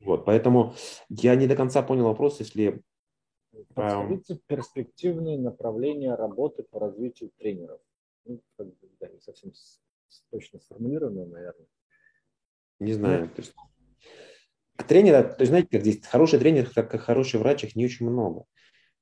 [0.00, 0.74] Вот, поэтому
[1.08, 2.82] я не до конца понял вопрос, если...
[3.74, 4.40] Подскажите эм...
[4.46, 7.80] перспективные направления работы по развитию тренеров.
[8.24, 9.52] Ну, как бы, да, не совсем
[10.30, 11.66] точно сформулировано, наверное.
[12.78, 13.28] Не знаю.
[13.28, 13.54] То есть,
[14.86, 18.44] тренера, то есть знаете, как здесь, хороший тренер, как хороший врач, их не очень много.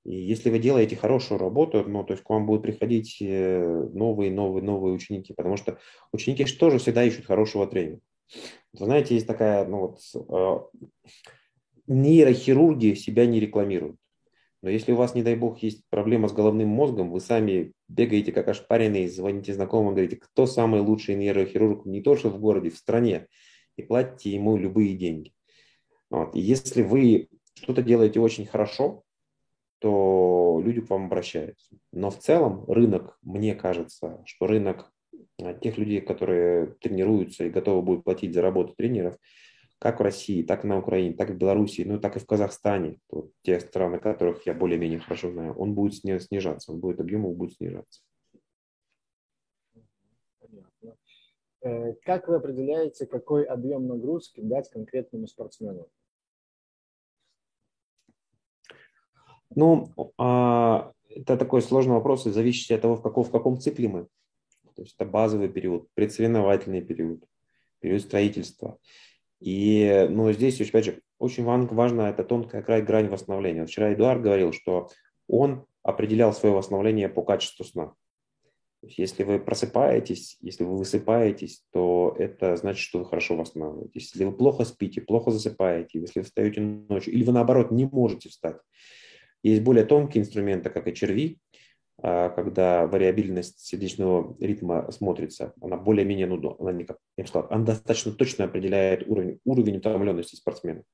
[0.04, 4.30] И если вы делаете хорошую работу, ну, то есть к вам будут приходить э, новые,
[4.30, 5.78] новые, новые ученики, потому что
[6.12, 8.00] ученики же тоже всегда ищут хорошего тренера.
[8.72, 10.80] Вы знаете, есть такая, ну вот, э,
[11.86, 13.96] нейрохирурги себя не рекламируют.
[14.62, 18.32] Но если у вас, не дай бог, есть проблема с головным мозгом, вы сами бегаете
[18.32, 22.76] как ошпаренные, звоните знакомым, говорите, кто самый лучший нейрохирург не то что в городе, в
[22.76, 23.28] стране,
[23.78, 25.32] и платите ему любые деньги.
[26.10, 26.34] Вот.
[26.34, 29.04] И если вы что-то делаете очень хорошо,
[29.78, 31.76] то люди к вам обращаются.
[31.92, 34.92] Но в целом рынок, мне кажется, что рынок
[35.40, 39.16] а, тех людей, которые тренируются и готовы будут платить за работу тренеров,
[39.78, 42.26] как в России, так и на Украине, так и в Беларуси, ну так и в
[42.26, 42.98] Казахстане,
[43.42, 48.00] те страны, которых я более-менее хорошо знаю, он будет снижаться, он будет объем будет снижаться.
[50.40, 50.68] Понятно.
[50.82, 50.94] Э,
[51.60, 55.88] как вы определяете, какой объем нагрузки дать конкретному спортсмену?
[59.54, 63.88] Ну, а, это такой сложный вопрос, и зависит от того, в каком, в каком цикле
[63.88, 64.08] мы.
[64.76, 67.24] То есть это базовый период, предсоревновательный период,
[67.80, 68.78] период строительства.
[69.40, 73.66] И ну, здесь, опять же, очень важно это тонкая край, грань восстановления.
[73.66, 74.88] Вчера Эдуард говорил, что
[75.26, 77.94] он определял свое восстановление по качеству сна.
[78.82, 84.12] Есть, если вы просыпаетесь, если вы высыпаетесь, то это значит, что вы хорошо восстанавливаетесь.
[84.14, 88.28] Если вы плохо спите, плохо засыпаете, если вы встаете ночью, или вы наоборот не можете
[88.28, 88.56] встать.
[89.42, 91.38] Есть более тонкие инструменты, как и черви,
[92.00, 97.48] а, когда вариабельность сердечного ритма смотрится, она более-менее, ну, она, не, как я бы сказал,
[97.50, 100.84] она достаточно точно определяет уровень, уровень утомленности спортсмена,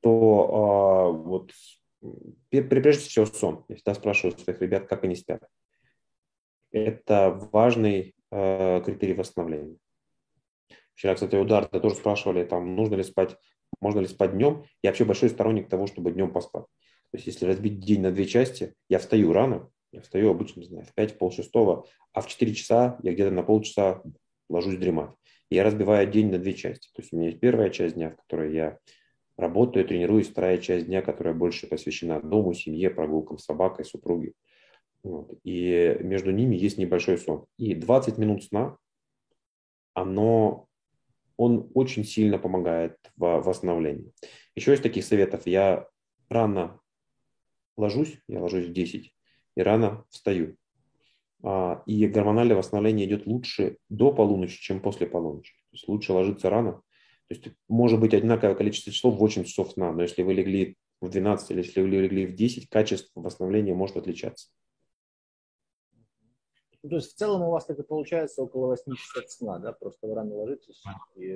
[0.00, 1.50] то э, вот
[2.50, 3.64] прежде всего сон.
[3.68, 5.42] Я всегда спрашиваю своих ребят, как они спят.
[6.74, 9.76] Это важный э, критерий восстановления.
[10.94, 13.36] Вчера, кстати, у Дарта тоже спрашивали, там, нужно ли спать,
[13.80, 14.64] можно ли спать днем.
[14.82, 16.64] Я вообще большой сторонник того, чтобы днем поспать.
[17.12, 20.66] То есть, если разбить день на две части, я встаю рано, я встаю обычно, не
[20.66, 24.02] знаю, в 5, пол шестого, а в 4 часа я где-то на полчаса
[24.50, 25.10] ложусь дремать.
[25.50, 26.88] И я разбиваю день на две части.
[26.92, 28.78] То есть у меня есть первая часть дня, в которой я
[29.36, 34.32] работаю, тренируюсь, вторая часть дня, которая больше посвящена дому, семье, прогулкам с собакой, супруге.
[35.04, 35.38] Вот.
[35.44, 37.44] И между ними есть небольшой сон.
[37.58, 38.78] И 20 минут сна,
[39.92, 40.66] оно,
[41.36, 44.12] он очень сильно помогает в восстановлении.
[44.56, 45.46] Еще из таких советов.
[45.46, 45.86] Я
[46.30, 46.80] рано
[47.76, 49.14] ложусь, я ложусь в 10,
[49.56, 50.56] и рано встаю.
[51.42, 55.52] А, и гормональное восстановление идет лучше до полуночи, чем после полуночи.
[55.52, 56.80] То есть лучше ложиться рано.
[57.28, 60.76] То есть может быть одинаковое количество часов в 8 часов сна, но если вы легли
[61.00, 64.48] в 12 или если вы легли в 10, качество восстановления может отличаться.
[66.84, 69.72] Ну, то есть в целом у вас так и получается около 8 часов сна, да?
[69.72, 70.84] Просто вы рано ложитесь
[71.16, 71.34] и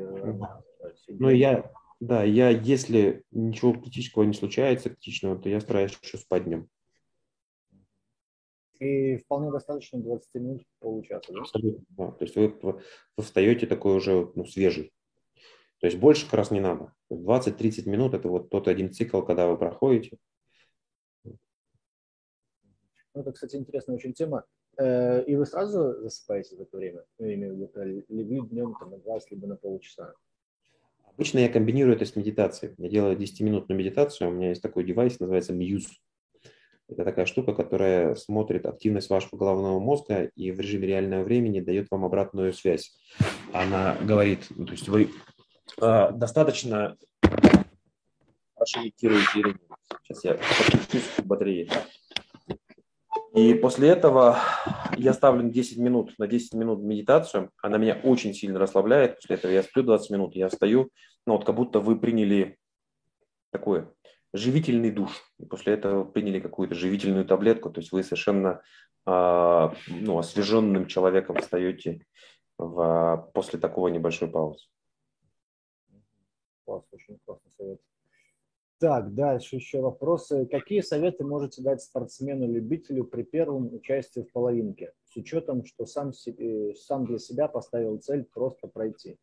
[1.08, 6.44] Ну, я, да, я, если ничего критического не случается, критичного, то я стараюсь еще спать
[6.44, 6.68] днем.
[8.78, 11.40] И вполне достаточно 20 минут, получаса, да?
[11.40, 12.10] Абсолютно, да.
[12.10, 12.82] То есть вы, вы
[13.22, 14.92] встаете такой уже ну, свежий.
[15.80, 16.92] То есть больше как раз не надо.
[17.10, 20.18] 20-30 минут– это вот тот один цикл, когда вы проходите.
[21.24, 21.38] Ну,
[23.14, 24.44] это, кстати, интересная очень тема.
[24.78, 27.04] Э, и вы сразу засыпаете за это время?
[27.18, 30.14] Ну, я имею в виду, легли днем там, на 20, либо на полчаса?
[31.04, 32.74] Обычно я комбинирую это с медитацией.
[32.78, 34.28] Я делаю 10-минутную медитацию.
[34.28, 35.88] У меня есть такой девайс, называется Muse.
[36.88, 41.88] Это такая штука, которая смотрит активность вашего головного мозга и в режиме реального времени дает
[41.90, 42.96] вам обратную связь.
[43.52, 45.10] Она говорит, ну, то есть вы
[45.82, 46.96] э, достаточно
[48.54, 49.58] хорошо медитируете.
[50.04, 51.68] Сейчас я подключусь к батарее.
[53.38, 54.38] И после этого
[54.96, 57.52] я ставлю 10 минут, на 10 минут медитацию.
[57.62, 59.16] Она меня очень сильно расслабляет.
[59.16, 60.90] После этого я сплю 20 минут, я встаю.
[61.24, 62.58] Ну вот как будто вы приняли
[63.52, 63.92] такое
[64.32, 65.22] живительный душ.
[65.38, 68.60] И после этого приняли какую-то живительную таблетку, то есть вы совершенно
[69.06, 72.04] э, ну, освеженным человеком встаете
[72.58, 74.66] в, после такого небольшой паузы.
[76.64, 77.80] Класс, очень классный совет.
[78.78, 80.46] Так, дальше еще вопросы.
[80.46, 87.04] Какие советы можете дать спортсмену-любителю при первом участии в половинке, с учетом, что сам, сам
[87.04, 89.18] для себя поставил цель просто пройти?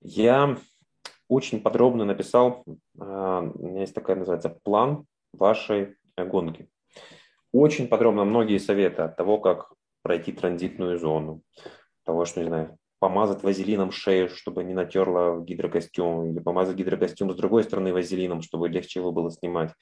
[0.00, 0.58] Я
[1.28, 2.64] очень подробно написал,
[2.98, 6.68] а, у меня есть такая называется план вашей гонки.
[7.52, 9.72] Очень подробно многие советы от того, как
[10.02, 11.42] пройти транзитную зону,
[12.04, 17.36] того, что, не знаю, помазать вазелином шею, чтобы не натерла гидрокостюм, или помазать гидрокостюм с
[17.36, 19.72] другой стороны вазелином, чтобы легче его было снимать.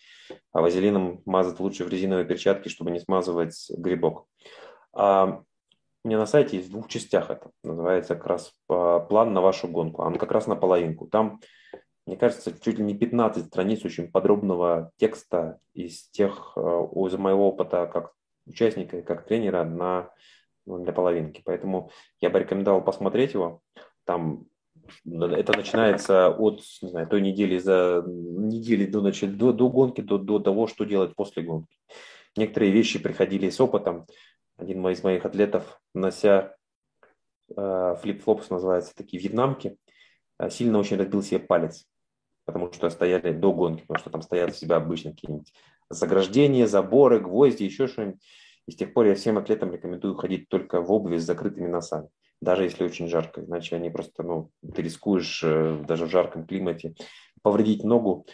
[0.53, 4.27] А вазелином мазать лучше в резиновой перчатке, чтобы не смазывать грибок.
[4.93, 5.43] А
[6.05, 7.51] у меня на сайте есть в двух частях это.
[7.63, 10.03] Называется как раз а, план на вашу гонку.
[10.03, 11.07] Он как раз на половинку.
[11.07, 11.41] Там,
[12.07, 17.49] мне кажется, чуть ли не 15 страниц очень подробного текста из тех, а, из моего
[17.49, 18.13] опыта как
[18.47, 20.11] участника и как тренера на,
[20.67, 21.43] для половинки.
[21.45, 21.91] Поэтому
[22.21, 23.61] я бы рекомендовал посмотреть его.
[24.05, 24.47] Там
[25.07, 30.39] это начинается от не знаю, той недели за недели до, до, до гонки, до, до
[30.39, 31.77] того, что делать после гонки.
[32.37, 34.07] Некоторые вещи приходили с опытом
[34.57, 36.55] один из моих атлетов, нося
[37.57, 39.77] э, флип-флопс, называется, такие вьетнамки,
[40.39, 41.87] э, сильно очень разбил себе палец,
[42.45, 45.53] потому что стояли до гонки, потому что там стоят у себя обычно какие-нибудь
[45.91, 48.21] заграждения, заборы, гвозди, еще что-нибудь.
[48.67, 52.09] И с тех пор я всем атлетам рекомендую ходить только в обуви с закрытыми носами,
[52.41, 56.95] даже если очень жарко, иначе они просто, ну, ты рискуешь э, даже в жарком климате
[57.43, 58.27] повредить ногу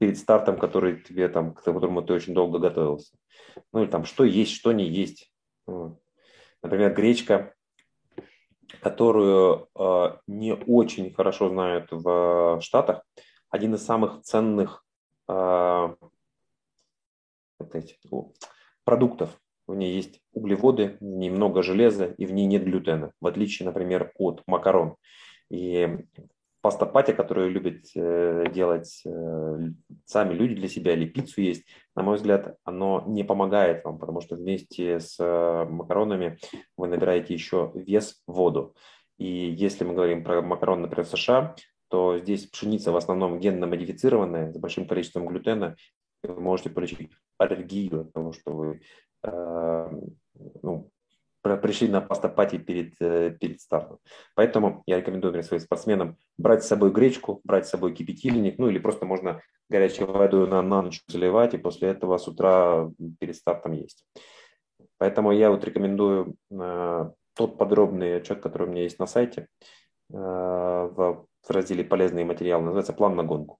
[0.00, 3.16] перед стартом, который тебе там, к которому ты очень долго готовился.
[3.72, 5.32] Ну или там что есть, что не есть.
[6.62, 7.54] Например, гречка,
[8.80, 13.02] которую э, не очень хорошо знают в Штатах,
[13.50, 14.84] один из самых ценных
[15.28, 15.94] э,
[17.64, 17.98] сказать,
[18.84, 19.38] продуктов.
[19.66, 23.66] В ней есть углеводы, в ней много железа и в ней нет глютена, в отличие,
[23.66, 24.96] например, от макарон.
[25.50, 25.88] И
[26.66, 29.58] паста пати, которую любят э, делать э,
[30.04, 31.64] сами люди для себя, или пиццу есть,
[31.94, 36.38] на мой взгляд, оно не помогает вам, потому что вместе с э, макаронами
[36.76, 38.74] вы набираете еще вес воду.
[39.16, 41.54] И если мы говорим про макароны, например, в США,
[41.88, 45.76] то здесь пшеница в основном генно модифицированная, с большим количеством глютена,
[46.24, 48.80] вы можете получить аллергию от того, что вы
[49.22, 50.90] ну,
[51.56, 53.98] пришли на пастопати перед, э, перед стартом.
[54.34, 58.78] Поэтому я рекомендую своим спортсменам брать с собой гречку, брать с собой кипятильник, ну или
[58.78, 59.40] просто можно
[59.70, 62.90] горячей водой на, на ночь заливать, и после этого с утра
[63.20, 64.04] перед стартом есть.
[64.98, 69.46] Поэтому я вот рекомендую э, тот подробный отчет, который у меня есть на сайте,
[70.12, 73.58] э, в, в разделе «Полезные материалы», называется «План на гонку».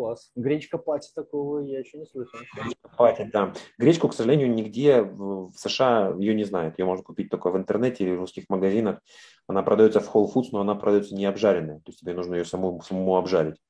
[0.00, 0.32] Класс.
[0.34, 2.40] Гречка пати такого я еще не слышал.
[2.54, 3.52] Гречка пати, да.
[3.76, 6.78] Гречку, к сожалению, нигде в США ее не знают.
[6.78, 9.02] Ее можно купить только в интернете или в русских магазинах.
[9.46, 11.80] Она продается в Whole Foods, но она продается не обжаренная.
[11.80, 13.60] То есть тебе нужно ее самому, самому обжарить.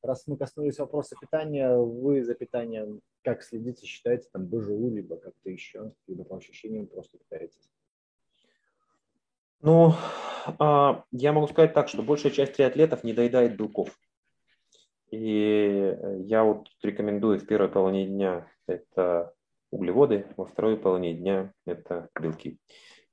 [0.00, 5.50] Раз мы коснулись вопроса питания, вы за питанием как следите, считаете там БЖУ, либо как-то
[5.50, 7.70] еще, либо по ощущениям просто питаетесь?
[9.60, 9.92] Ну,
[10.58, 13.98] а, я могу сказать так, что большая часть триатлетов не доедает белков.
[15.14, 15.96] И
[16.26, 19.32] я вот рекомендую в первой половине дня это
[19.70, 22.58] углеводы, во второй половине дня это белки.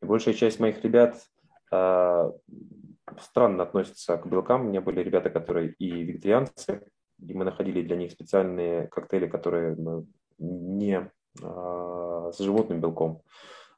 [0.01, 1.21] И большая часть моих ребят
[1.71, 2.31] а,
[3.19, 4.61] странно относятся к белкам.
[4.61, 6.87] У меня были ребята, которые и вегетарианцы,
[7.19, 9.77] и мы находили для них специальные коктейли, которые
[10.39, 11.11] не
[11.43, 13.21] а, с животным белком.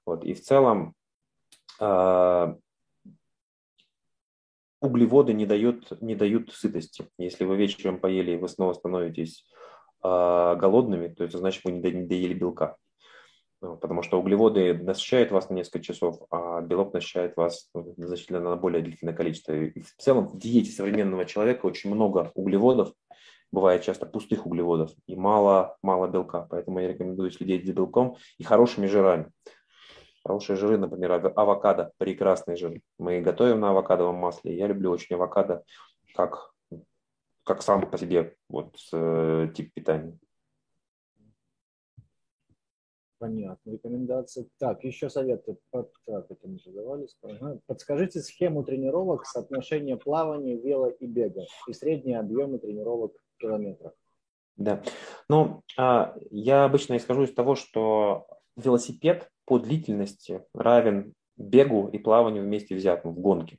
[0.05, 0.23] Вот.
[0.23, 0.93] И в целом
[1.77, 2.55] а,
[4.83, 7.07] углеводы не дают, не дают сытости.
[7.17, 9.45] Если вы вечером поели и вы снова становитесь
[10.01, 12.75] а, голодными, то это значит, вы не доели белка.
[13.61, 18.41] Ну, потому что углеводы насыщают вас на несколько часов, а белок насыщает вас ну, значительно
[18.41, 19.53] на более длительное количество.
[19.53, 22.91] И в целом в диете современного человека очень много углеводов,
[23.53, 26.45] бывает часто пустых углеводов и мало, мало белка.
[26.49, 29.31] Поэтому я рекомендую следить за белком и хорошими жирами.
[30.25, 32.79] Хорошие жиры, например, авокадо, прекрасный жир.
[32.97, 34.55] Мы готовим на авокадовом масле.
[34.55, 35.63] Я люблю очень авокадо
[36.15, 36.53] как,
[37.43, 40.17] как сам по себе вот, э, тип питания.
[43.19, 44.49] Понятно, рекомендации.
[44.59, 45.57] Так, еще советы.
[45.71, 47.07] Под, так, это мы задавали.
[47.67, 53.93] Подскажите схему тренировок, соотношение плавания, вело и бега и средние объемы тренировок в километрах.
[54.55, 54.83] Да.
[55.29, 62.43] Ну, а, я обычно исхожу из того, что велосипед по длительности равен бегу и плаванию
[62.43, 63.57] вместе взятым в гонке.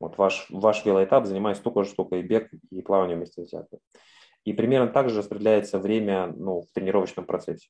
[0.00, 3.80] Вот ваш, ваш велоэтап занимает столько же, сколько и бег, и плавание вместе взятые.
[4.44, 7.68] И примерно так же распределяется время ну, в тренировочном процессе.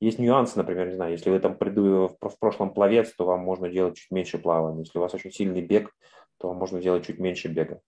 [0.00, 3.68] Есть нюансы, например, не знаю, если вы там приду в прошлом пловец, то вам можно
[3.68, 4.84] делать чуть меньше плавания.
[4.84, 5.92] Если у вас очень сильный бег,
[6.38, 7.80] то вам можно делать чуть меньше бега.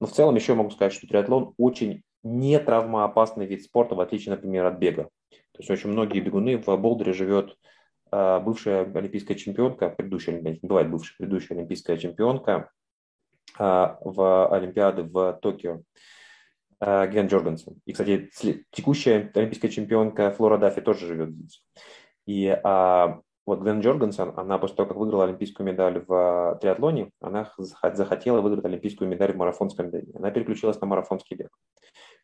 [0.00, 4.34] Но в целом еще могу сказать, что триатлон очень не травмоопасный вид спорта, в отличие,
[4.34, 5.10] например, от бега.
[5.30, 7.56] То есть очень многие бегуны в Болдере живет
[8.10, 12.70] бывшая олимпийская чемпионка, предыдущая, не бывает бывшая, предыдущая олимпийская чемпионка
[13.58, 15.82] а, в Олимпиады в Токио.
[16.80, 17.80] Э, Ген Джоргенсен.
[17.86, 18.30] И, кстати,
[18.70, 21.64] текущая олимпийская чемпионка Флора Даффи тоже живет здесь.
[22.26, 27.50] И а, вот Гвен Джоргенсен, она после того, как выиграла олимпийскую медаль в триатлоне, она
[27.56, 30.12] захотела выиграть олимпийскую медаль в марафонском беге.
[30.14, 31.50] Она переключилась на марафонский бег.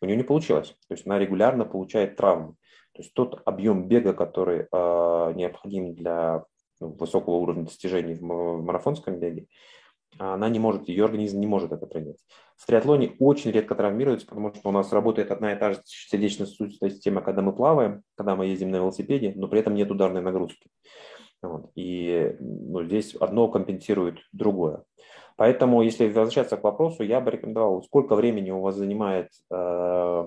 [0.01, 0.77] У нее не получилось.
[0.89, 2.55] То есть она регулярно получает травмы.
[2.95, 6.45] То есть тот объем бега, который э, необходим для
[6.81, 9.47] ну, высокого уровня достижений в марафонском беге,
[10.19, 12.19] она не может, ее организм не может это принять.
[12.57, 16.91] В триатлоне очень редко травмируется, потому что у нас работает одна и та же сердечно-сосудистая
[16.91, 20.69] система, когда мы плаваем, когда мы ездим на велосипеде, но при этом нет ударной нагрузки.
[21.43, 21.71] Вот.
[21.75, 24.85] И ну, здесь одно компенсирует другое.
[25.37, 30.25] Поэтому, если возвращаться к вопросу, я бы рекомендовал, сколько времени у вас занимает э,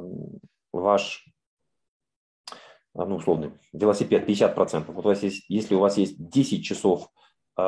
[0.73, 1.25] ваш
[2.95, 4.85] ну, условный велосипед 50%.
[4.91, 7.09] Вот у вас есть, если у вас есть 10 часов
[7.57, 7.61] э,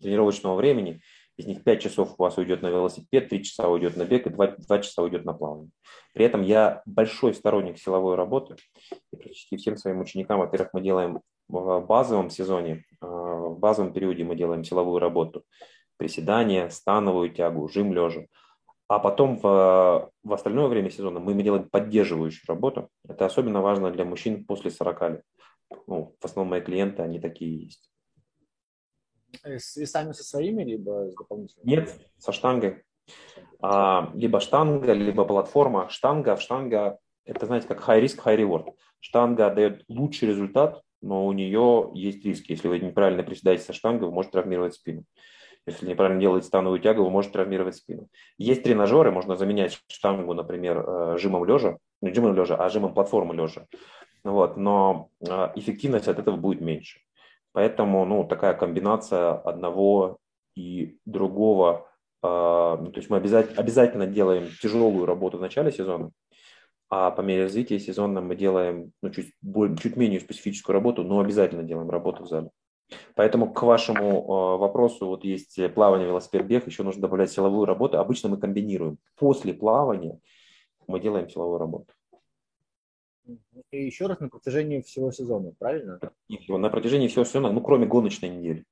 [0.00, 1.00] тренировочного времени,
[1.36, 4.30] из них 5 часов у вас уйдет на велосипед, 3 часа уйдет на бег и
[4.30, 5.70] 2, 2 часа уйдет на плавание.
[6.12, 8.56] При этом я большой сторонник силовой работы.
[9.12, 14.24] И практически всем своим ученикам, во-первых, мы делаем в базовом сезоне, а, в базовом периоде
[14.24, 15.44] мы делаем силовую работу.
[15.96, 18.26] Приседания, становую тягу, жим лежа.
[18.86, 22.90] А потом в, в остальное время сезона мы делаем поддерживающую работу.
[23.08, 25.22] Это особенно важно для мужчин после 40 лет.
[25.86, 27.90] Ну, в основном мои клиенты, они такие есть.
[29.42, 31.68] Э, с весами со своими, либо с дополнительными?
[31.68, 32.84] Нет, со штангой.
[33.60, 35.88] А, либо штанга, либо платформа.
[35.88, 38.74] Штанга, штанга, это, знаете, как high risk, high reward.
[39.00, 42.52] Штанга дает лучший результат, но у нее есть риски.
[42.52, 45.04] Если вы неправильно приседаете со штангой, вы можете травмировать спину.
[45.66, 48.08] Если неправильно делаете становую тягу, вы можете травмировать спину.
[48.36, 53.34] Есть тренажеры, можно заменять штангу, например, э, жимом лежа, не жимом лежа, а жимом платформы
[53.34, 53.66] лежа.
[54.24, 57.00] Вот, но э, эффективность от этого будет меньше.
[57.52, 60.18] Поэтому ну, такая комбинация одного
[60.54, 61.88] и другого.
[62.22, 66.10] Э, то есть мы обязательно, делаем тяжелую работу в начале сезона,
[66.90, 69.32] а по мере развития сезона мы делаем ну, чуть,
[69.80, 72.50] чуть менее специфическую работу, но обязательно делаем работу в зале.
[73.14, 77.98] Поэтому к вашему э, вопросу, вот есть плавание, велосипед, бег, еще нужно добавлять силовую работу.
[77.98, 78.98] Обычно мы комбинируем.
[79.16, 80.20] После плавания
[80.86, 81.92] мы делаем силовую работу.
[83.70, 85.98] И еще раз на протяжении всего сезона, правильно?
[86.48, 88.64] На протяжении всего сезона, ну, кроме гоночной недели.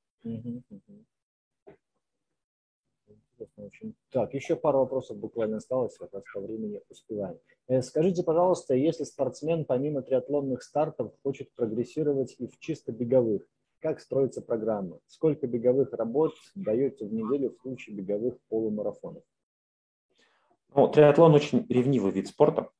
[3.43, 3.95] интересно очень.
[4.11, 7.39] Так, еще пару вопросов буквально осталось, как раз по времени успеваем.
[7.69, 13.43] Э, скажите, пожалуйста, если спортсмен помимо триатлонных стартов хочет прогрессировать и в чисто беговых,
[13.83, 14.99] как строится программа?
[15.09, 19.25] Сколько беговых работ даете в неделю в случае беговых полумарафонов?
[20.75, 22.71] Ну, триатлон очень ревнивый вид спорта.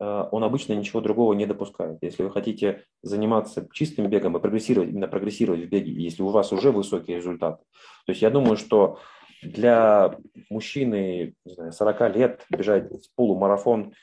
[0.00, 1.98] Э, он обычно ничего другого не допускает.
[2.02, 6.52] Если вы хотите заниматься чистым бегом и прогрессировать, именно прогрессировать в беге, если у вас
[6.52, 7.62] уже высокий результат,
[8.04, 8.98] то есть я думаю, что
[9.42, 10.18] для
[10.50, 13.94] мужчины не знаю, 40 лет бежать полумарафон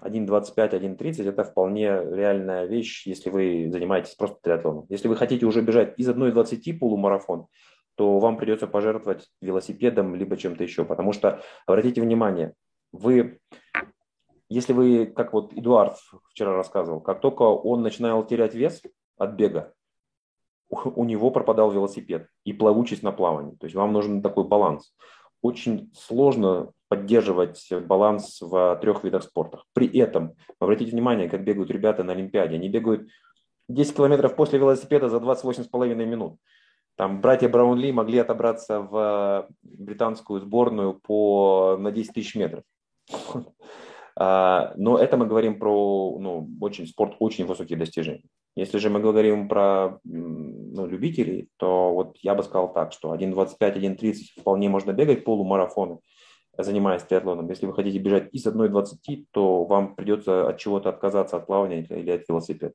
[0.00, 4.86] 1.25, 1.30 это вполне реальная вещь, если вы занимаетесь просто триатлоном.
[4.88, 7.46] Если вы хотите уже бежать из 1.20 полумарафон,
[7.96, 10.84] то вам придется пожертвовать велосипедом либо чем-то еще.
[10.84, 12.54] Потому что, обратите внимание,
[12.92, 13.40] вы
[14.48, 15.98] если вы, как вот Эдуард
[16.30, 18.82] вчера рассказывал, как только он начинал терять вес
[19.18, 19.74] от бега,
[20.70, 23.56] у него пропадал велосипед и плавучесть на плавании.
[23.56, 24.94] То есть вам нужен такой баланс.
[25.42, 29.62] Очень сложно поддерживать баланс в трех видах спорта.
[29.74, 32.56] При этом, обратите внимание, как бегают ребята на Олимпиаде.
[32.56, 33.08] Они бегают
[33.68, 36.38] 10 километров после велосипеда за 28,5 минут.
[36.96, 42.64] Там братья Браунли могли отобраться в британскую сборную по, на 10 тысяч метров.
[44.20, 48.24] А, но это мы говорим про ну, очень, спорт очень высоких достижений.
[48.58, 53.56] Если же мы говорим про ну, любителей, то вот я бы сказал так, что 1.25,
[53.60, 56.00] 1.30 вполне можно бегать полумарафоны,
[56.58, 57.48] занимаясь триатлоном.
[57.48, 62.10] Если вы хотите бежать из 1.20, то вам придется от чего-то отказаться от плавания или
[62.10, 62.74] от велосипеда.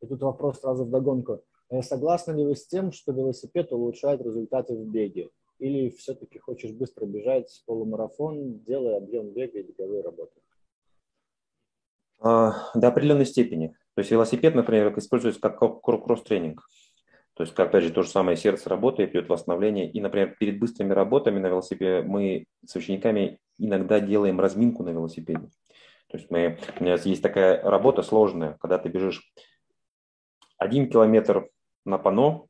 [0.00, 1.40] И тут вопрос сразу в догонку.
[1.70, 5.30] Э, согласны ли вы с тем, что велосипед улучшает результаты в беге?
[5.60, 10.40] Или все-таки хочешь быстро бежать полумарафон, делая объем бега и беговой работы?
[12.20, 13.68] А, до определенной степени.
[13.94, 16.62] То есть велосипед, например, используется как кросс-тренинг.
[17.34, 19.88] То есть, опять же, то же самое сердце работает, идет восстановление.
[19.88, 25.48] И, например, перед быстрыми работами на велосипеде мы с учениками иногда делаем разминку на велосипеде.
[26.08, 29.32] То есть мы, у меня есть такая работа сложная, когда ты бежишь
[30.56, 31.48] один километр
[31.84, 32.46] на пано,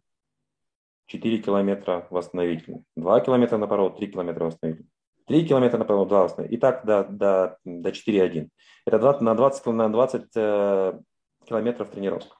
[1.07, 4.88] 4 километра восстановительный, 2 километра на пару, 3 километра восстановительный.
[5.29, 6.57] 3 километра на пару, 2 восстановительный.
[6.57, 8.49] И так до, до, до 4,1.
[8.87, 10.99] Это 20, на 20, на 20 э,
[11.47, 12.37] километров тренировка.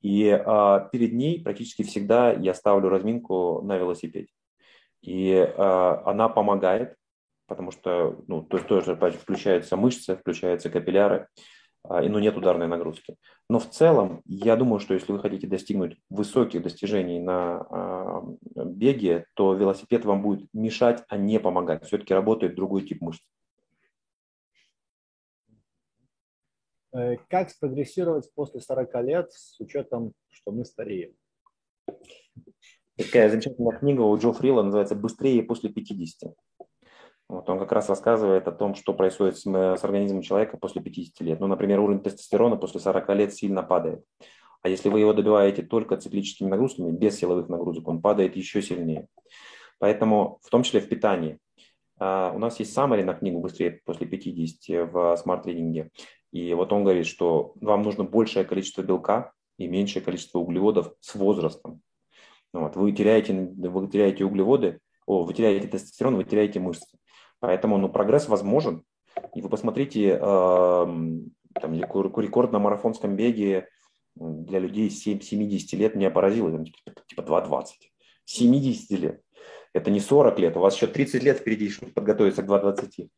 [0.00, 4.28] И э, перед ней практически всегда я ставлю разминку на велосипеде.
[5.02, 6.96] И э, она помогает,
[7.46, 11.28] потому что ну, то есть тоже включаются мышцы, включаются капилляры.
[11.82, 13.16] А, и ну, нет ударной нагрузки.
[13.48, 17.66] Но в целом, я думаю, что если вы хотите достигнуть высоких достижений на
[18.54, 21.84] э, беге, то велосипед вам будет мешать, а не помогать.
[21.86, 23.22] Все-таки работает другой тип мышц.
[26.92, 31.14] Э, как спрогрессировать после 40 лет с учетом, что мы стареем?
[32.96, 36.34] Такая замечательная книга у Джо Фрила называется «Быстрее после 50».
[37.30, 41.20] Вот он как раз рассказывает о том, что происходит с, с организмом человека после 50
[41.20, 41.38] лет.
[41.38, 44.04] Ну, например, уровень тестостерона после 40 лет сильно падает.
[44.62, 49.06] А если вы его добиваете только циклическими нагрузками, без силовых нагрузок, он падает еще сильнее.
[49.78, 51.38] Поэтому, в том числе в питании.
[52.00, 55.90] Uh, у нас есть саммари на книгу «Быстрее после 50» в смарт-тренинге.
[56.32, 61.14] И вот он говорит, что вам нужно большее количество белка и меньшее количество углеводов с
[61.14, 61.80] возрастом.
[62.52, 62.74] Вот.
[62.74, 66.99] Вы, теряете, вы теряете углеводы, о, вы теряете тестостерон, вы теряете мышцы.
[67.40, 68.84] Поэтому ну, прогресс возможен.
[69.34, 73.68] И вы посмотрите, э, там, рекорд на марафонском беге
[74.14, 77.64] для людей 7, 70 лет меня поразило, там, типа, типа 2,20.
[78.24, 79.22] 70 лет.
[79.72, 83.08] Это не 40 лет, у вас еще 30 лет впереди, чтобы подготовиться к 2,20.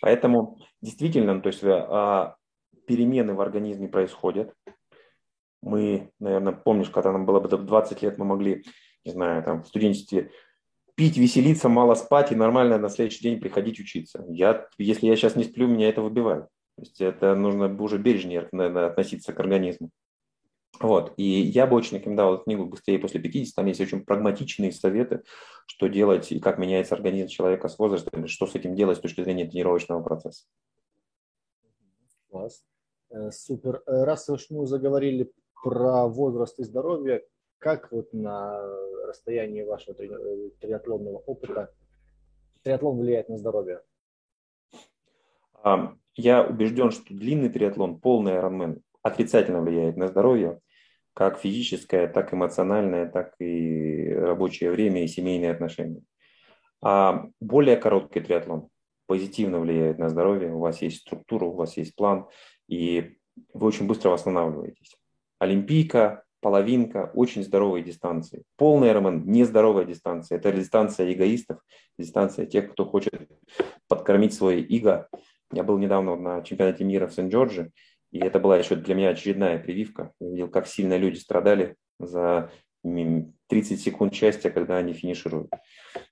[0.00, 2.34] Поэтому действительно, ну, то есть э,
[2.86, 4.54] перемены в организме происходят.
[5.62, 8.64] Мы, наверное, помнишь, когда нам было бы 20 лет, мы могли,
[9.04, 10.30] не знаю, там в студенчестве
[11.00, 14.22] пить, веселиться, мало спать и нормально на следующий день приходить учиться.
[14.28, 16.44] Я, если я сейчас не сплю, меня это выбивает.
[16.76, 19.88] То есть это нужно уже бережнее наверное, относиться к организму.
[20.78, 21.14] Вот.
[21.16, 23.46] И я бы очень рекомендовал книгу «Быстрее после 50».
[23.56, 25.22] Там есть очень прагматичные советы,
[25.64, 29.24] что делать и как меняется организм человека с возрастом, что с этим делать с точки
[29.24, 30.44] зрения тренировочного процесса.
[32.28, 32.62] Класс.
[33.08, 33.82] Э, супер.
[33.86, 35.32] Э, раз уж мы заговорили
[35.62, 37.24] про возраст и здоровье,
[37.56, 38.60] как вот на
[39.10, 41.72] расстоянии вашего триатлонного опыта
[42.62, 43.82] триатлон влияет на здоровье?
[46.16, 50.60] Я убежден, что длинный триатлон, полный Ironman, отрицательно влияет на здоровье,
[51.14, 56.02] как физическое, так эмоциональное, так и рабочее время и семейные отношения.
[56.82, 58.68] А более короткий триатлон
[59.06, 62.26] позитивно влияет на здоровье, у вас есть структура, у вас есть план,
[62.68, 63.18] и
[63.52, 64.96] вы очень быстро восстанавливаетесь.
[65.38, 68.44] Олимпийка, половинка, очень здоровые дистанции.
[68.56, 70.38] Полный Ironman– нездоровая дистанция.
[70.38, 71.60] Это дистанция эгоистов,
[71.98, 73.30] дистанция тех, кто хочет
[73.88, 75.08] подкормить свое эго.
[75.52, 77.70] Я был недавно на чемпионате мира в Сент-Джордже,
[78.10, 80.12] и это была еще для меня очередная прививка.
[80.20, 82.50] Я видел, как сильно люди страдали за
[82.82, 85.50] 30 секунд счастья, когда они финишируют.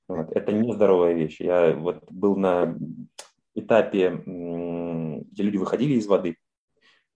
[0.07, 0.31] Вот.
[0.33, 1.41] Это нездоровая вещь.
[1.41, 2.77] Я вот был на
[3.55, 6.37] этапе, где люди выходили из воды,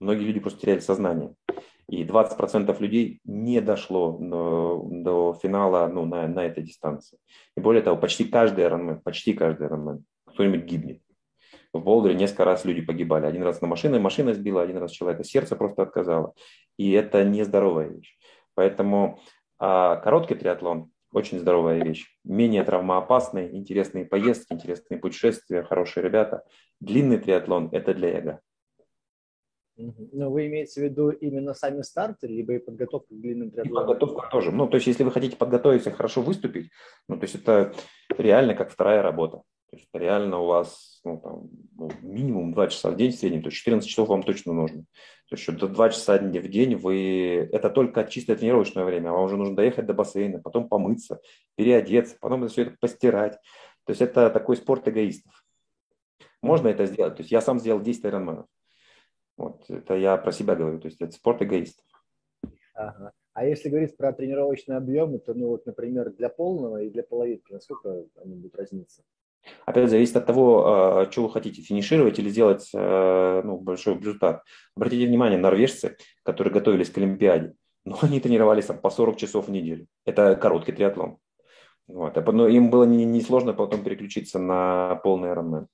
[0.01, 1.35] многие люди просто теряли сознание.
[1.89, 7.19] И 20% людей не дошло до, до финала ну, на, на этой дистанции.
[7.57, 11.03] И более того, почти каждый Ironman, почти каждый Ironman, кто-нибудь гибнет.
[11.73, 13.27] В Болдере несколько раз люди погибали.
[13.27, 16.35] Один раз на машине, машина сбила, один раз человека сердце просто отказало.
[16.77, 18.17] И это нездоровая вещь.
[18.55, 19.19] Поэтому
[19.59, 22.07] а, короткий триатлон очень здоровая вещь.
[22.25, 26.45] Менее травмоопасный, интересные поездки, интересные путешествия, хорошие ребята.
[26.81, 28.41] Длинный триатлон– это для эго.
[30.13, 33.85] Но вы имеете в виду именно сами старты, либо и подготовку к длинным триатлонам?
[33.85, 34.53] И подготовка тоже.
[34.53, 36.71] Ну, то есть, если вы хотите подготовиться, хорошо выступить,
[37.09, 37.75] ну, то есть, это
[38.17, 39.43] реально как вторая работа.
[39.71, 43.43] То есть, реально у вас ну, там, ну, минимум 2 часа в день в среднем,
[43.43, 44.85] то есть 14 часов вам точно нужно.
[45.29, 47.49] То есть, до 2 часа в день вы...
[47.53, 51.21] Это только чистое тренировочное время, вам уже нужно доехать до бассейна, потом помыться,
[51.57, 53.33] переодеться, потом все это постирать.
[53.85, 55.33] То есть, это такой спорт эгоистов.
[56.43, 57.17] Можно это сделать.
[57.17, 58.47] То есть, я сам сделал 10 айронменов.
[59.43, 61.85] Вот, это я про себя говорю, то есть это спорт эгоистов.
[62.75, 63.13] Ага.
[63.33, 67.53] А если говорить про тренировочные объемы, то, ну вот, например, для полного и для половинки,
[67.53, 69.03] насколько они будут разниться?
[69.67, 74.45] Опять зависит от того, а, что вы хотите, финишировать или сделать а, ну, большой результат.
[74.77, 79.51] Обратите внимание, норвежцы, которые готовились к Олимпиаде, но они тренировались там, по 40 часов в
[79.51, 79.89] неделю.
[80.05, 81.19] Это короткий триатлон.
[81.89, 82.17] Вот.
[82.17, 85.67] Но ну, им было несложно не, потом переключиться на полный Ironman.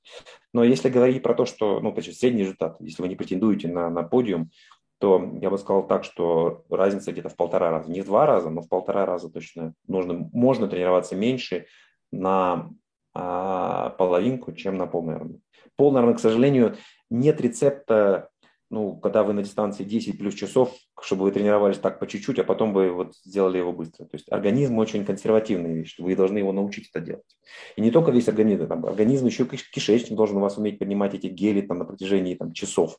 [0.53, 4.03] Но если говорить про то, что, ну, средний результат, если вы не претендуете на, на
[4.03, 4.51] подиум,
[4.99, 7.91] то я бы сказал так, что разница где-то в полтора раза.
[7.91, 11.67] Не в два раза, но в полтора раза точно нужно, можно тренироваться меньше
[12.11, 12.71] на
[13.15, 15.41] а, половинку, чем на полный Ironman.
[15.77, 16.77] Полный Ironman, к сожалению,
[17.11, 18.31] нет рецепта
[18.71, 22.45] ну, когда вы на дистанции 10 плюс часов, чтобы вы тренировались так по чуть-чуть, а
[22.45, 24.05] потом вы вот сделали его быстро.
[24.05, 27.37] То есть организм очень консервативная вещь, вы должны его научить это делать.
[27.77, 31.29] И не только весь организм, там, организм еще кишечник должен у вас уметь принимать эти
[31.29, 32.99] гели там, на протяжении там, часов.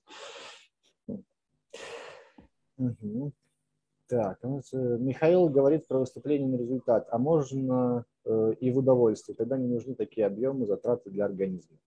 [4.08, 9.36] Так, ну, э, Михаил говорит про выступление на результат, а можно э, и в удовольствие,
[9.36, 11.78] тогда не нужны такие объемы затраты для организма.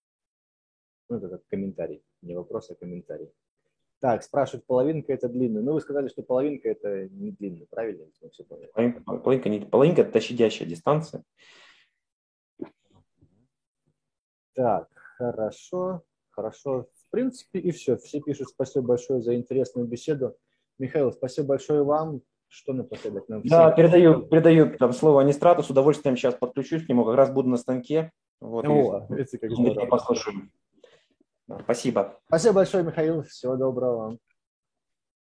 [1.09, 3.33] Ну, это как комментарий, не вопрос, а комментарий.
[4.03, 5.63] Так, спрашивают, половинка это длинная.
[5.63, 8.05] Ну, вы сказали, что половинка это не длинная, правильно?
[8.33, 11.23] Все половинка, половинка, не, половинка это щадящая дистанция.
[14.55, 16.89] Так, хорошо, хорошо.
[16.97, 17.97] В принципе, и все.
[17.97, 20.37] Все пишут спасибо большое за интересную беседу.
[20.81, 22.23] Михаил, спасибо большое вам.
[22.49, 23.43] Что напоследок нам?
[23.45, 23.77] Да, всем?
[23.77, 25.63] передаю, передаю там слово Анистрату.
[25.63, 27.05] С удовольствием сейчас подключусь к нему.
[27.05, 28.11] Как раз буду на станке.
[28.41, 29.87] Вот, О, и, видите, как здорово.
[29.87, 30.51] Послушаю.
[31.65, 32.21] Спасибо.
[32.29, 33.23] Спасибо большое, Михаил.
[33.23, 34.19] Всего доброго вам.